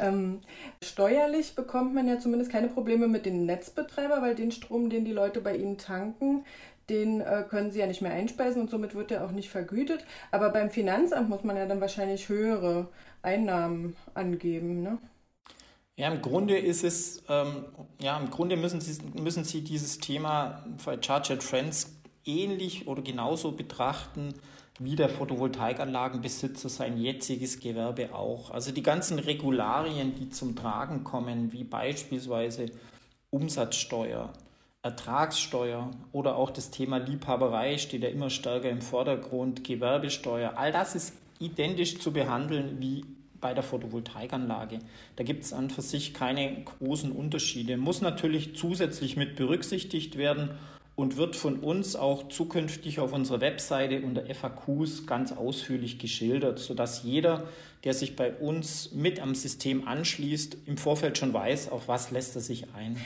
Ähm, 0.00 0.40
steuerlich 0.82 1.54
bekommt 1.54 1.94
man 1.94 2.08
ja 2.08 2.18
zumindest 2.18 2.50
keine 2.50 2.68
Probleme 2.68 3.06
mit 3.06 3.26
dem 3.26 3.46
Netzbetreiber, 3.46 4.22
weil 4.22 4.34
den 4.34 4.50
Strom, 4.50 4.90
den 4.90 5.04
die 5.04 5.12
Leute 5.12 5.40
bei 5.40 5.56
ihnen 5.56 5.78
tanken, 5.78 6.44
den 6.88 7.20
äh, 7.20 7.44
können 7.48 7.70
sie 7.70 7.78
ja 7.78 7.86
nicht 7.86 8.02
mehr 8.02 8.12
einspeisen 8.12 8.62
und 8.62 8.70
somit 8.70 8.94
wird 8.94 9.12
er 9.12 9.24
auch 9.24 9.30
nicht 9.30 9.50
vergütet. 9.50 10.04
Aber 10.30 10.50
beim 10.50 10.70
Finanzamt 10.70 11.28
muss 11.28 11.44
man 11.44 11.56
ja 11.56 11.66
dann 11.66 11.80
wahrscheinlich 11.80 12.28
höhere 12.28 12.88
Einnahmen 13.22 13.96
angeben, 14.14 14.82
ne? 14.82 14.98
Ja, 15.96 16.10
im 16.10 16.22
Grunde 16.22 16.56
ist 16.56 16.82
es, 16.82 17.22
ähm, 17.28 17.66
ja, 18.00 18.18
im 18.18 18.30
Grunde 18.30 18.56
müssen 18.56 18.80
Sie, 18.80 19.02
müssen 19.20 19.44
Sie 19.44 19.62
dieses 19.62 19.98
Thema 19.98 20.64
bei 20.84 20.96
Charger 21.00 21.38
Trends 21.38 21.94
ähnlich 22.24 22.88
oder 22.88 23.02
genauso 23.02 23.52
betrachten 23.52 24.34
wie 24.78 24.96
der 24.96 25.08
Photovoltaikanlagenbesitzer 25.08 26.68
sein 26.68 26.98
jetziges 26.98 27.60
Gewerbe 27.60 28.14
auch. 28.14 28.50
Also 28.50 28.72
die 28.72 28.82
ganzen 28.82 29.18
Regularien, 29.18 30.14
die 30.14 30.30
zum 30.30 30.56
Tragen 30.56 31.04
kommen, 31.04 31.52
wie 31.52 31.64
beispielsweise 31.64 32.66
Umsatzsteuer, 33.30 34.32
Ertragssteuer 34.82 35.90
oder 36.12 36.36
auch 36.36 36.50
das 36.50 36.70
Thema 36.70 36.96
Liebhaberei 36.96 37.76
steht 37.76 38.02
ja 38.02 38.08
immer 38.08 38.30
stärker 38.30 38.70
im 38.70 38.80
Vordergrund, 38.80 39.62
Gewerbesteuer, 39.64 40.54
all 40.56 40.72
das 40.72 40.94
ist 40.94 41.14
identisch 41.38 41.98
zu 41.98 42.12
behandeln 42.12 42.80
wie 42.80 43.04
bei 43.40 43.54
der 43.54 43.62
Photovoltaikanlage. 43.62 44.78
Da 45.16 45.24
gibt 45.24 45.44
es 45.44 45.52
an 45.52 45.70
für 45.70 45.82
sich 45.82 46.14
keine 46.14 46.62
großen 46.64 47.12
Unterschiede. 47.12 47.76
Muss 47.76 48.02
natürlich 48.02 48.56
zusätzlich 48.56 49.16
mit 49.16 49.36
berücksichtigt 49.36 50.16
werden 50.16 50.50
und 51.00 51.16
wird 51.16 51.34
von 51.34 51.60
uns 51.60 51.96
auch 51.96 52.28
zukünftig 52.28 53.00
auf 53.00 53.14
unserer 53.14 53.40
Webseite 53.40 54.02
unter 54.02 54.22
FAQs 54.26 55.06
ganz 55.06 55.32
ausführlich 55.32 55.98
geschildert, 55.98 56.58
sodass 56.58 57.02
jeder, 57.02 57.44
der 57.84 57.94
sich 57.94 58.16
bei 58.16 58.34
uns 58.34 58.92
mit 58.92 59.18
am 59.18 59.34
System 59.34 59.88
anschließt, 59.88 60.58
im 60.66 60.76
Vorfeld 60.76 61.16
schon 61.16 61.32
weiß, 61.32 61.70
auf 61.70 61.88
was 61.88 62.10
lässt 62.10 62.36
er 62.36 62.42
sich 62.42 62.74
ein. 62.74 62.98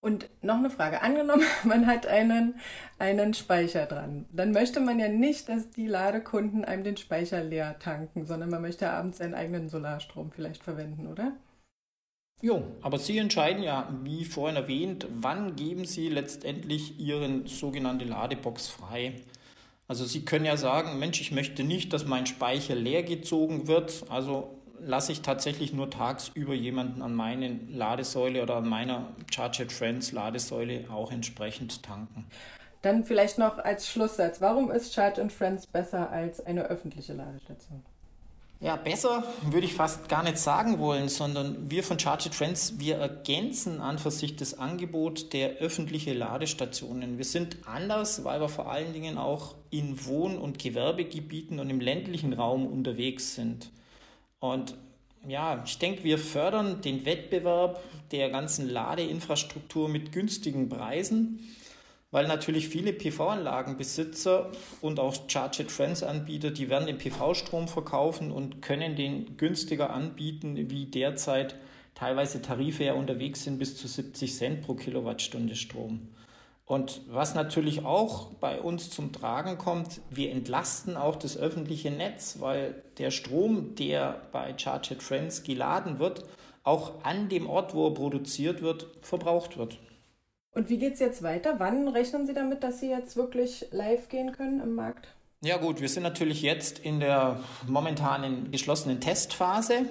Und 0.00 0.28
noch 0.42 0.58
eine 0.58 0.68
Frage. 0.68 1.00
Angenommen, 1.00 1.46
man 1.64 1.86
hat 1.86 2.06
einen, 2.06 2.56
einen 2.98 3.32
Speicher 3.32 3.86
dran. 3.86 4.26
Dann 4.30 4.52
möchte 4.52 4.78
man 4.78 4.98
ja 4.98 5.08
nicht, 5.08 5.48
dass 5.48 5.70
die 5.70 5.86
Ladekunden 5.86 6.66
einem 6.66 6.84
den 6.84 6.98
Speicher 6.98 7.42
leer 7.42 7.78
tanken, 7.78 8.26
sondern 8.26 8.50
man 8.50 8.60
möchte 8.60 8.90
abends 8.90 9.16
seinen 9.16 9.34
eigenen 9.34 9.70
Solarstrom 9.70 10.30
vielleicht 10.30 10.62
verwenden, 10.62 11.06
oder? 11.06 11.32
Jo, 12.40 12.62
aber 12.82 12.98
Sie 13.00 13.18
entscheiden 13.18 13.64
ja, 13.64 13.88
wie 14.04 14.24
vorhin 14.24 14.56
erwähnt, 14.56 15.08
wann 15.10 15.56
geben 15.56 15.84
Sie 15.84 16.08
letztendlich 16.08 17.00
Ihren 17.00 17.46
sogenannte 17.48 18.04
Ladebox 18.04 18.68
frei. 18.68 19.14
Also 19.88 20.04
Sie 20.04 20.24
können 20.24 20.44
ja 20.44 20.56
sagen, 20.56 21.00
Mensch, 21.00 21.20
ich 21.20 21.32
möchte 21.32 21.64
nicht, 21.64 21.92
dass 21.92 22.06
mein 22.06 22.26
Speicher 22.26 22.76
leer 22.76 23.02
gezogen 23.02 23.66
wird, 23.66 24.04
also 24.08 24.58
lasse 24.80 25.10
ich 25.10 25.22
tatsächlich 25.22 25.72
nur 25.72 25.90
tagsüber 25.90 26.54
jemanden 26.54 27.02
an 27.02 27.14
meinen 27.14 27.72
Ladesäule 27.72 28.42
oder 28.42 28.56
an 28.56 28.68
meiner 28.68 29.08
Charger 29.32 29.66
Trends 29.66 30.12
Ladesäule 30.12 30.84
auch 30.90 31.10
entsprechend 31.10 31.82
tanken. 31.82 32.26
Dann 32.82 33.02
vielleicht 33.02 33.38
noch 33.38 33.58
als 33.58 33.88
Schlusssatz, 33.88 34.40
warum 34.40 34.70
ist 34.70 34.94
Charge 34.94 35.28
Friends 35.30 35.66
besser 35.66 36.10
als 36.10 36.44
eine 36.44 36.64
öffentliche 36.64 37.14
Ladestation? 37.14 37.82
Ja, 38.60 38.74
besser 38.74 39.22
würde 39.42 39.66
ich 39.66 39.74
fast 39.74 40.08
gar 40.08 40.24
nicht 40.24 40.36
sagen 40.36 40.80
wollen, 40.80 41.08
sondern 41.08 41.70
wir 41.70 41.84
von 41.84 41.96
Charge 41.96 42.28
Trends, 42.30 42.74
wir 42.78 42.96
ergänzen 42.96 43.80
an 43.80 44.00
für 44.00 44.10
sich 44.10 44.34
das 44.34 44.58
Angebot 44.58 45.32
der 45.32 45.58
öffentlichen 45.58 46.16
Ladestationen. 46.16 47.18
Wir 47.18 47.24
sind 47.24 47.58
anders, 47.66 48.24
weil 48.24 48.40
wir 48.40 48.48
vor 48.48 48.68
allen 48.68 48.92
Dingen 48.92 49.16
auch 49.16 49.54
in 49.70 50.04
Wohn- 50.06 50.38
und 50.38 50.58
Gewerbegebieten 50.58 51.60
und 51.60 51.70
im 51.70 51.78
ländlichen 51.78 52.32
Raum 52.32 52.66
unterwegs 52.66 53.36
sind. 53.36 53.70
Und 54.40 54.74
ja, 55.28 55.62
ich 55.64 55.78
denke, 55.78 56.02
wir 56.02 56.18
fördern 56.18 56.80
den 56.80 57.04
Wettbewerb 57.04 57.80
der 58.10 58.28
ganzen 58.28 58.68
Ladeinfrastruktur 58.68 59.88
mit 59.88 60.10
günstigen 60.10 60.68
Preisen. 60.68 61.48
Weil 62.10 62.26
natürlich 62.26 62.68
viele 62.68 62.92
PV-Anlagenbesitzer 62.92 64.50
und 64.80 64.98
auch 64.98 65.14
Charge 65.28 65.64
Friends 65.64 66.02
Anbieter, 66.02 66.50
die 66.50 66.70
werden 66.70 66.86
den 66.86 66.98
PV-Strom 66.98 67.68
verkaufen 67.68 68.30
und 68.30 68.62
können 68.62 68.96
den 68.96 69.36
günstiger 69.36 69.90
anbieten, 69.90 70.70
wie 70.70 70.86
derzeit 70.86 71.56
teilweise 71.94 72.40
Tarife 72.40 72.84
ja 72.84 72.94
unterwegs 72.94 73.44
sind 73.44 73.58
bis 73.58 73.76
zu 73.76 73.88
70 73.88 74.34
Cent 74.34 74.62
pro 74.62 74.74
Kilowattstunde 74.74 75.54
Strom. 75.54 76.08
Und 76.64 77.00
was 77.08 77.34
natürlich 77.34 77.84
auch 77.84 78.34
bei 78.34 78.60
uns 78.60 78.90
zum 78.90 79.10
Tragen 79.10 79.56
kommt, 79.56 80.02
wir 80.10 80.30
entlasten 80.30 80.96
auch 80.98 81.16
das 81.16 81.36
öffentliche 81.38 81.90
Netz, 81.90 82.36
weil 82.40 82.82
der 82.98 83.10
Strom, 83.10 83.74
der 83.74 84.20
bei 84.32 84.52
Charge 84.56 84.96
Friends 85.00 85.42
geladen 85.44 85.98
wird, 85.98 86.24
auch 86.64 87.02
an 87.04 87.30
dem 87.30 87.48
Ort, 87.48 87.74
wo 87.74 87.88
er 87.88 87.94
produziert 87.94 88.60
wird, 88.60 88.86
verbraucht 89.00 89.56
wird. 89.56 89.78
Und 90.52 90.68
wie 90.68 90.78
geht 90.78 90.94
es 90.94 91.00
jetzt 91.00 91.22
weiter? 91.22 91.54
Wann 91.58 91.88
rechnen 91.88 92.26
Sie 92.26 92.34
damit, 92.34 92.62
dass 92.62 92.80
Sie 92.80 92.90
jetzt 92.90 93.16
wirklich 93.16 93.66
live 93.70 94.08
gehen 94.08 94.32
können 94.32 94.60
im 94.60 94.74
Markt? 94.74 95.08
Ja 95.40 95.56
gut, 95.56 95.80
wir 95.80 95.88
sind 95.88 96.02
natürlich 96.02 96.42
jetzt 96.42 96.80
in 96.80 96.98
der 96.98 97.40
momentanen 97.66 98.50
geschlossenen 98.50 99.00
Testphase 99.00 99.86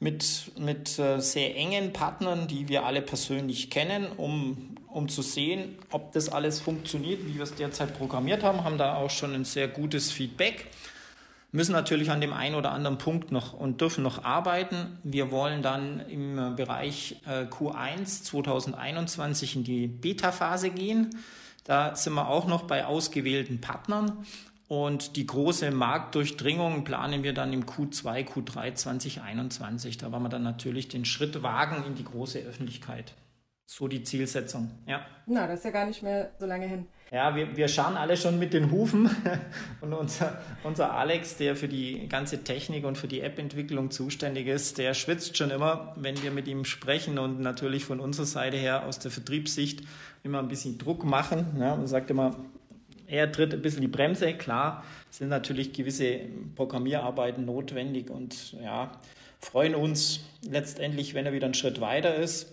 mit, 0.00 0.50
mit 0.58 0.98
äh, 0.98 1.20
sehr 1.20 1.54
engen 1.54 1.92
Partnern, 1.92 2.48
die 2.48 2.68
wir 2.68 2.84
alle 2.84 3.00
persönlich 3.00 3.70
kennen, 3.70 4.08
um, 4.16 4.76
um 4.88 5.08
zu 5.08 5.22
sehen, 5.22 5.78
ob 5.92 6.10
das 6.12 6.28
alles 6.28 6.58
funktioniert, 6.58 7.24
wie 7.26 7.36
wir 7.36 7.44
es 7.44 7.54
derzeit 7.54 7.96
programmiert 7.96 8.42
haben, 8.42 8.64
haben 8.64 8.76
da 8.76 8.96
auch 8.96 9.10
schon 9.10 9.34
ein 9.34 9.44
sehr 9.44 9.68
gutes 9.68 10.10
Feedback 10.10 10.66
müssen 11.50 11.72
natürlich 11.72 12.10
an 12.10 12.20
dem 12.20 12.32
einen 12.32 12.54
oder 12.54 12.72
anderen 12.72 12.98
Punkt 12.98 13.32
noch 13.32 13.52
und 13.52 13.80
dürfen 13.80 14.02
noch 14.04 14.24
arbeiten. 14.24 14.98
Wir 15.02 15.30
wollen 15.30 15.62
dann 15.62 16.00
im 16.08 16.56
Bereich 16.56 17.20
äh, 17.26 17.44
Q1 17.44 18.24
2021 18.24 19.56
in 19.56 19.64
die 19.64 19.86
Beta-Phase 19.86 20.70
gehen. 20.70 21.10
Da 21.64 21.94
sind 21.94 22.14
wir 22.14 22.28
auch 22.28 22.46
noch 22.46 22.62
bei 22.62 22.86
ausgewählten 22.86 23.60
Partnern. 23.60 24.24
Und 24.68 25.16
die 25.16 25.26
große 25.26 25.70
Marktdurchdringung 25.70 26.84
planen 26.84 27.22
wir 27.22 27.32
dann 27.32 27.54
im 27.54 27.64
Q2, 27.64 28.26
Q3 28.26 28.74
2021. 28.74 29.96
Da 29.96 30.12
wollen 30.12 30.24
wir 30.24 30.28
dann 30.28 30.42
natürlich 30.42 30.88
den 30.88 31.06
Schritt 31.06 31.42
wagen 31.42 31.84
in 31.86 31.94
die 31.94 32.04
große 32.04 32.40
Öffentlichkeit. 32.40 33.14
So 33.70 33.86
die 33.86 34.02
Zielsetzung, 34.02 34.70
ja. 34.86 35.04
Na, 35.26 35.46
das 35.46 35.58
ist 35.58 35.66
ja 35.66 35.70
gar 35.72 35.84
nicht 35.84 36.02
mehr 36.02 36.30
so 36.38 36.46
lange 36.46 36.66
hin. 36.66 36.86
Ja, 37.12 37.36
wir, 37.36 37.54
wir 37.54 37.68
schauen 37.68 37.98
alle 37.98 38.16
schon 38.16 38.38
mit 38.38 38.54
den 38.54 38.70
Hufen 38.70 39.10
und 39.82 39.92
unser, 39.92 40.40
unser 40.64 40.94
Alex, 40.94 41.36
der 41.36 41.54
für 41.54 41.68
die 41.68 42.08
ganze 42.08 42.42
Technik 42.44 42.86
und 42.86 42.96
für 42.96 43.08
die 43.08 43.20
App-Entwicklung 43.20 43.90
zuständig 43.90 44.46
ist, 44.46 44.78
der 44.78 44.94
schwitzt 44.94 45.36
schon 45.36 45.50
immer, 45.50 45.92
wenn 45.96 46.22
wir 46.22 46.30
mit 46.30 46.48
ihm 46.48 46.64
sprechen 46.64 47.18
und 47.18 47.40
natürlich 47.40 47.84
von 47.84 48.00
unserer 48.00 48.24
Seite 48.24 48.56
her 48.56 48.86
aus 48.86 49.00
der 49.00 49.10
Vertriebssicht 49.10 49.82
immer 50.24 50.38
ein 50.38 50.48
bisschen 50.48 50.78
Druck 50.78 51.04
machen. 51.04 51.58
Ja, 51.60 51.74
und 51.74 51.86
sagt 51.88 52.08
immer, 52.08 52.36
er 53.06 53.30
tritt 53.30 53.52
ein 53.52 53.60
bisschen 53.60 53.82
die 53.82 53.88
Bremse. 53.88 54.32
Klar, 54.32 54.82
sind 55.10 55.28
natürlich 55.28 55.74
gewisse 55.74 56.20
Programmierarbeiten 56.56 57.44
notwendig 57.44 58.08
und 58.08 58.54
ja, 58.62 58.92
freuen 59.40 59.74
uns 59.74 60.20
letztendlich, 60.40 61.12
wenn 61.12 61.26
er 61.26 61.34
wieder 61.34 61.44
einen 61.44 61.54
Schritt 61.54 61.82
weiter 61.82 62.14
ist. 62.14 62.50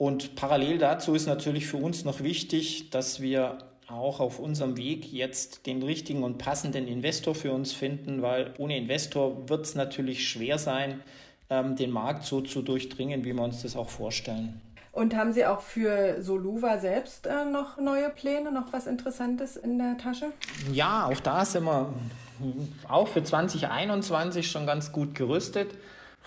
Und 0.00 0.34
parallel 0.34 0.78
dazu 0.78 1.14
ist 1.14 1.26
natürlich 1.26 1.66
für 1.66 1.76
uns 1.76 2.06
noch 2.06 2.22
wichtig, 2.22 2.88
dass 2.88 3.20
wir 3.20 3.58
auch 3.86 4.20
auf 4.20 4.38
unserem 4.38 4.78
Weg 4.78 5.12
jetzt 5.12 5.66
den 5.66 5.82
richtigen 5.82 6.22
und 6.22 6.38
passenden 6.38 6.88
Investor 6.88 7.34
für 7.34 7.52
uns 7.52 7.74
finden, 7.74 8.22
weil 8.22 8.54
ohne 8.56 8.78
Investor 8.78 9.46
wird 9.50 9.66
es 9.66 9.74
natürlich 9.74 10.26
schwer 10.26 10.56
sein, 10.56 11.02
ähm, 11.50 11.76
den 11.76 11.90
Markt 11.90 12.24
so 12.24 12.40
zu 12.40 12.62
durchdringen, 12.62 13.26
wie 13.26 13.34
wir 13.34 13.42
uns 13.42 13.60
das 13.60 13.76
auch 13.76 13.90
vorstellen. 13.90 14.58
Und 14.92 15.14
haben 15.14 15.34
Sie 15.34 15.44
auch 15.44 15.60
für 15.60 16.22
Soluva 16.22 16.78
selbst 16.78 17.26
äh, 17.26 17.44
noch 17.44 17.76
neue 17.76 18.08
Pläne, 18.08 18.50
noch 18.52 18.72
was 18.72 18.86
Interessantes 18.86 19.58
in 19.58 19.76
der 19.76 19.98
Tasche? 19.98 20.32
Ja, 20.72 21.10
auch 21.12 21.20
da 21.20 21.44
sind 21.44 21.64
wir 21.64 21.92
auch 22.88 23.06
für 23.06 23.22
2021 23.22 24.50
schon 24.50 24.64
ganz 24.64 24.92
gut 24.92 25.14
gerüstet. 25.14 25.74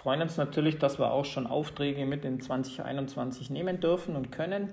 Freuen 0.04 0.22
uns 0.22 0.36
natürlich, 0.36 0.80
dass 0.80 1.00
wir 1.00 1.12
auch 1.14 1.24
schon 1.24 1.48
Aufträge 1.48 2.06
mit 2.06 2.26
in 2.26 2.42
2021 2.42 3.50
nehmen 3.50 3.80
dürfen 3.80 4.18
und 4.18 4.34
können 4.34 4.68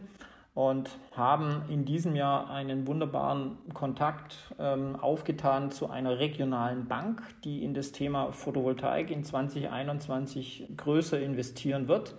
und 0.55 0.91
haben 1.13 1.63
in 1.69 1.85
diesem 1.85 2.17
Jahr 2.17 2.51
einen 2.51 2.89
wunderbaren 2.89 3.57
Kontakt 3.73 4.35
ähm, 4.59 4.97
aufgetan 4.97 5.71
zu 5.71 5.89
einer 5.89 6.19
regionalen 6.19 6.89
Bank, 6.89 7.23
die 7.45 7.63
in 7.63 7.75
das 7.75 7.93
Thema 7.93 8.33
Photovoltaik 8.33 9.13
in 9.13 9.23
2021 9.23 10.67
größer 10.77 11.21
investieren 11.21 11.87
wird. 11.87 12.17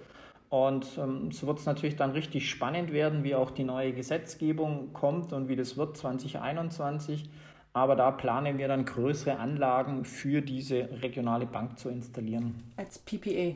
Und 0.47 0.88
ähm, 0.97 1.34
so 1.34 1.47
wird 1.47 1.60
es 1.60 1.65
natürlich 1.65 1.97
dann 1.97 2.12
richtig 2.12 2.50
spannend 2.50 2.93
werden, 2.93 3.26
wie 3.26 3.36
auch 3.36 3.52
die 3.52 3.65
neue 3.65 3.91
Gesetzgebung 3.91 4.93
kommt 4.93 5.34
und 5.34 5.50
wie 5.50 5.58
das 5.58 5.76
wird 5.76 5.97
2021. 5.97 7.30
Aber 7.73 7.95
da 7.95 8.12
planen 8.12 8.57
wir 8.57 8.67
dann 8.67 8.86
größere 8.86 9.38
Anlagen 9.38 10.03
für 10.03 10.41
diese 10.41 10.89
regionale 11.01 11.45
Bank 11.45 11.79
zu 11.79 11.89
installieren. 11.89 12.73
Als 12.75 12.99
PPA. 12.99 13.55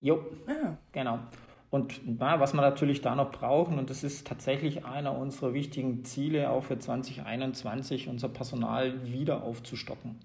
Jo, 0.00 0.24
ah. 0.46 0.76
genau. 0.92 1.18
Und 1.70 2.00
na, 2.18 2.40
was 2.40 2.54
wir 2.54 2.60
natürlich 2.62 3.02
da 3.02 3.14
noch 3.14 3.32
brauchen, 3.32 3.78
und 3.78 3.90
das 3.90 4.04
ist 4.04 4.26
tatsächlich 4.26 4.84
einer 4.84 5.16
unserer 5.18 5.52
wichtigen 5.52 6.04
Ziele 6.04 6.50
auch 6.50 6.64
für 6.64 6.78
2021, 6.78 8.08
unser 8.08 8.28
Personal 8.28 9.04
wieder 9.04 9.42
aufzustocken. 9.42 10.18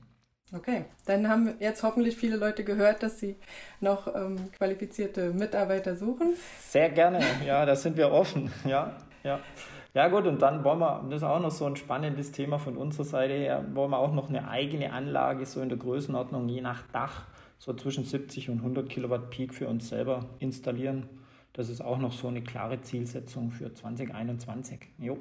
Okay, 0.54 0.86
dann 1.06 1.30
haben 1.30 1.56
jetzt 1.60 1.82
hoffentlich 1.82 2.18
viele 2.18 2.36
Leute 2.36 2.64
gehört, 2.64 3.04
dass 3.04 3.20
sie 3.20 3.38
noch 3.80 4.14
ähm, 4.14 4.52
qualifizierte 4.58 5.32
Mitarbeiter 5.32 5.96
suchen. 5.96 6.34
Sehr 6.60 6.90
gerne, 6.90 7.22
ja, 7.46 7.66
da 7.66 7.76
sind 7.76 7.96
wir 7.96 8.12
offen, 8.12 8.52
ja, 8.66 8.98
ja. 9.24 9.40
Ja 9.94 10.08
gut, 10.08 10.26
und 10.26 10.42
dann 10.42 10.64
wollen 10.64 10.80
wir, 10.80 11.06
das 11.10 11.18
ist 11.18 11.28
auch 11.28 11.42
noch 11.42 11.52
so 11.52 11.66
ein 11.66 11.76
spannendes 11.76 12.32
Thema 12.32 12.60
von 12.60 12.78
unserer 12.78 13.04
Seite 13.04 13.34
her, 13.34 13.66
wollen 13.74 13.92
wir 13.92 14.00
auch 14.00 14.14
noch 14.14 14.30
eine 14.30 14.48
eigene 14.48 14.94
Anlage 14.94 15.46
so 15.46 15.62
in 15.62 15.68
der 15.68 15.78
Größenordnung 15.78 16.48
je 16.48 16.62
nach 16.62 16.84
Dach 16.94 17.26
so 17.60 17.74
zwischen 17.74 18.06
70 18.06 18.50
und 18.50 18.58
100 18.58 18.90
Kilowatt 18.90 19.30
Peak 19.30 19.54
für 19.54 19.68
uns 19.68 19.90
selber 19.90 20.26
installieren. 20.40 21.10
Das 21.54 21.70
ist 21.70 21.82
auch 21.82 21.98
noch 21.98 22.14
so 22.14 22.30
eine 22.30 22.42
klare 22.42 22.82
Zielsetzung 22.82 23.52
für 23.52 23.74
2021. 23.74 24.80
Jo. 24.98 25.18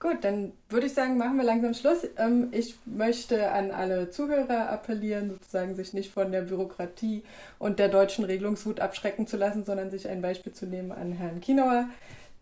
Gut, 0.00 0.16
dann 0.22 0.52
würde 0.68 0.86
ich 0.86 0.94
sagen, 0.94 1.16
machen 1.16 1.36
wir 1.36 1.44
langsam 1.44 1.72
Schluss. 1.72 2.04
Ähm, 2.18 2.48
ich 2.50 2.74
möchte 2.84 3.52
an 3.52 3.70
alle 3.70 4.10
Zuhörer 4.10 4.68
appellieren, 4.68 5.30
sozusagen 5.30 5.76
sich 5.76 5.94
nicht 5.94 6.10
von 6.10 6.32
der 6.32 6.42
Bürokratie 6.42 7.22
und 7.60 7.78
der 7.78 7.88
deutschen 7.88 8.24
Regelungswut 8.24 8.80
abschrecken 8.80 9.28
zu 9.28 9.36
lassen, 9.36 9.64
sondern 9.64 9.92
sich 9.92 10.08
ein 10.08 10.20
Beispiel 10.20 10.52
zu 10.52 10.66
nehmen 10.66 10.90
an 10.90 11.12
Herrn 11.12 11.40
Kinauer, 11.40 11.88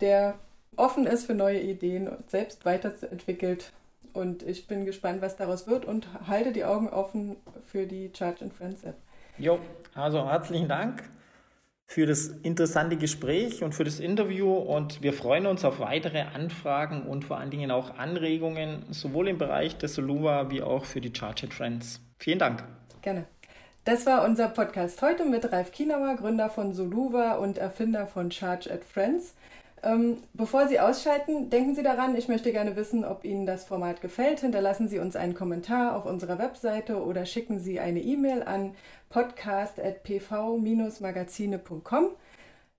der 0.01 0.37
offen 0.81 1.07
ist 1.07 1.27
für 1.27 1.35
neue 1.35 1.61
Ideen 1.61 2.09
und 2.09 2.31
selbst 2.31 2.64
weiterentwickelt. 2.64 3.73
Und 4.12 4.43
ich 4.43 4.66
bin 4.66 4.85
gespannt, 4.87 5.23
was 5.23 5.37
daraus 5.37 5.66
wird 5.69 5.85
und 5.85 6.09
halte 6.27 6.53
die 6.53 6.64
Augen 6.64 6.88
offen 6.88 7.37
für 7.64 7.87
die 7.87 8.11
Charge 8.16 8.45
and 8.45 8.55
Friends 8.55 8.83
App. 8.83 8.97
Jo, 9.38 9.59
also 9.95 10.29
herzlichen 10.29 10.69
Dank 10.69 11.05
für 11.87 12.07
das 12.07 12.29
interessante 12.45 12.97
Gespräch 12.97 13.64
und 13.64 13.75
für 13.75 13.83
das 13.83 13.99
Interview 13.99 14.53
und 14.53 15.03
wir 15.03 15.12
freuen 15.12 15.47
uns 15.47 15.64
auf 15.64 15.81
weitere 15.81 16.21
Anfragen 16.21 17.03
und 17.03 17.25
vor 17.25 17.38
allen 17.38 17.51
Dingen 17.51 17.73
auch 17.73 17.99
Anregungen, 17.99 18.85
sowohl 18.90 19.27
im 19.27 19.38
Bereich 19.38 19.77
des 19.77 19.95
Soluva 19.95 20.51
wie 20.51 20.62
auch 20.62 20.85
für 20.85 21.01
die 21.01 21.12
Charge 21.12 21.49
Trends. 21.49 22.01
Vielen 22.19 22.38
Dank. 22.38 22.62
Gerne. 23.03 23.25
Das 23.85 24.07
war 24.07 24.25
unser 24.25 24.49
Podcast 24.49 25.03
heute 25.03 25.25
mit 25.25 25.51
Ralf 25.51 25.73
Kienauer, 25.73 26.14
Gründer 26.14 26.49
von 26.49 26.75
Soluva 26.75 27.37
und 27.37 27.59
Erfinder 27.59 28.07
von 28.07 28.31
Charge 28.31 28.73
at 28.73 28.85
Friends. 28.85 29.35
Ähm, 29.83 30.19
bevor 30.35 30.69
Sie 30.69 30.79
ausschalten, 30.79 31.49
denken 31.49 31.75
Sie 31.75 31.83
daran, 31.83 32.14
ich 32.14 32.29
möchte 32.29 32.53
gerne 32.53 32.77
wissen, 32.77 33.03
ob 33.05 33.25
Ihnen 33.25 33.47
das 33.47 33.64
Format 33.64 34.03
gefällt. 34.03 34.40
Hinterlassen 34.40 34.88
Sie 34.88 34.99
uns 34.99 35.16
einen 35.16 35.33
Kommentar 35.35 35.97
auf 35.97 36.05
unserer 36.05 36.38
Webseite 36.38 37.03
oder 37.03 37.25
schicken 37.25 37.59
Sie 37.59 37.81
eine 37.81 38.01
E-Mail 38.01 38.43
an 38.43 38.75
podcast.pv-magazine.com. 39.09 42.09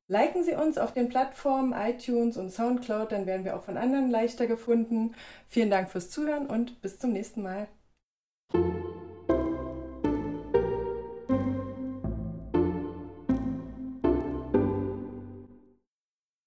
Liken 0.07 0.43
Sie 0.43 0.53
uns 0.53 0.77
auf 0.77 0.93
den 0.93 1.09
Plattformen 1.09 1.73
iTunes 1.73 2.37
und 2.37 2.51
Soundcloud, 2.51 3.11
dann 3.13 3.25
werden 3.25 3.45
wir 3.45 3.55
auch 3.55 3.63
von 3.63 3.77
anderen 3.77 4.11
leichter 4.11 4.45
gefunden. 4.45 5.15
Vielen 5.47 5.69
Dank 5.69 5.89
fürs 5.89 6.09
Zuhören 6.09 6.47
und 6.47 6.81
bis 6.81 6.99
zum 6.99 7.13
nächsten 7.13 7.41
Mal. 7.41 7.69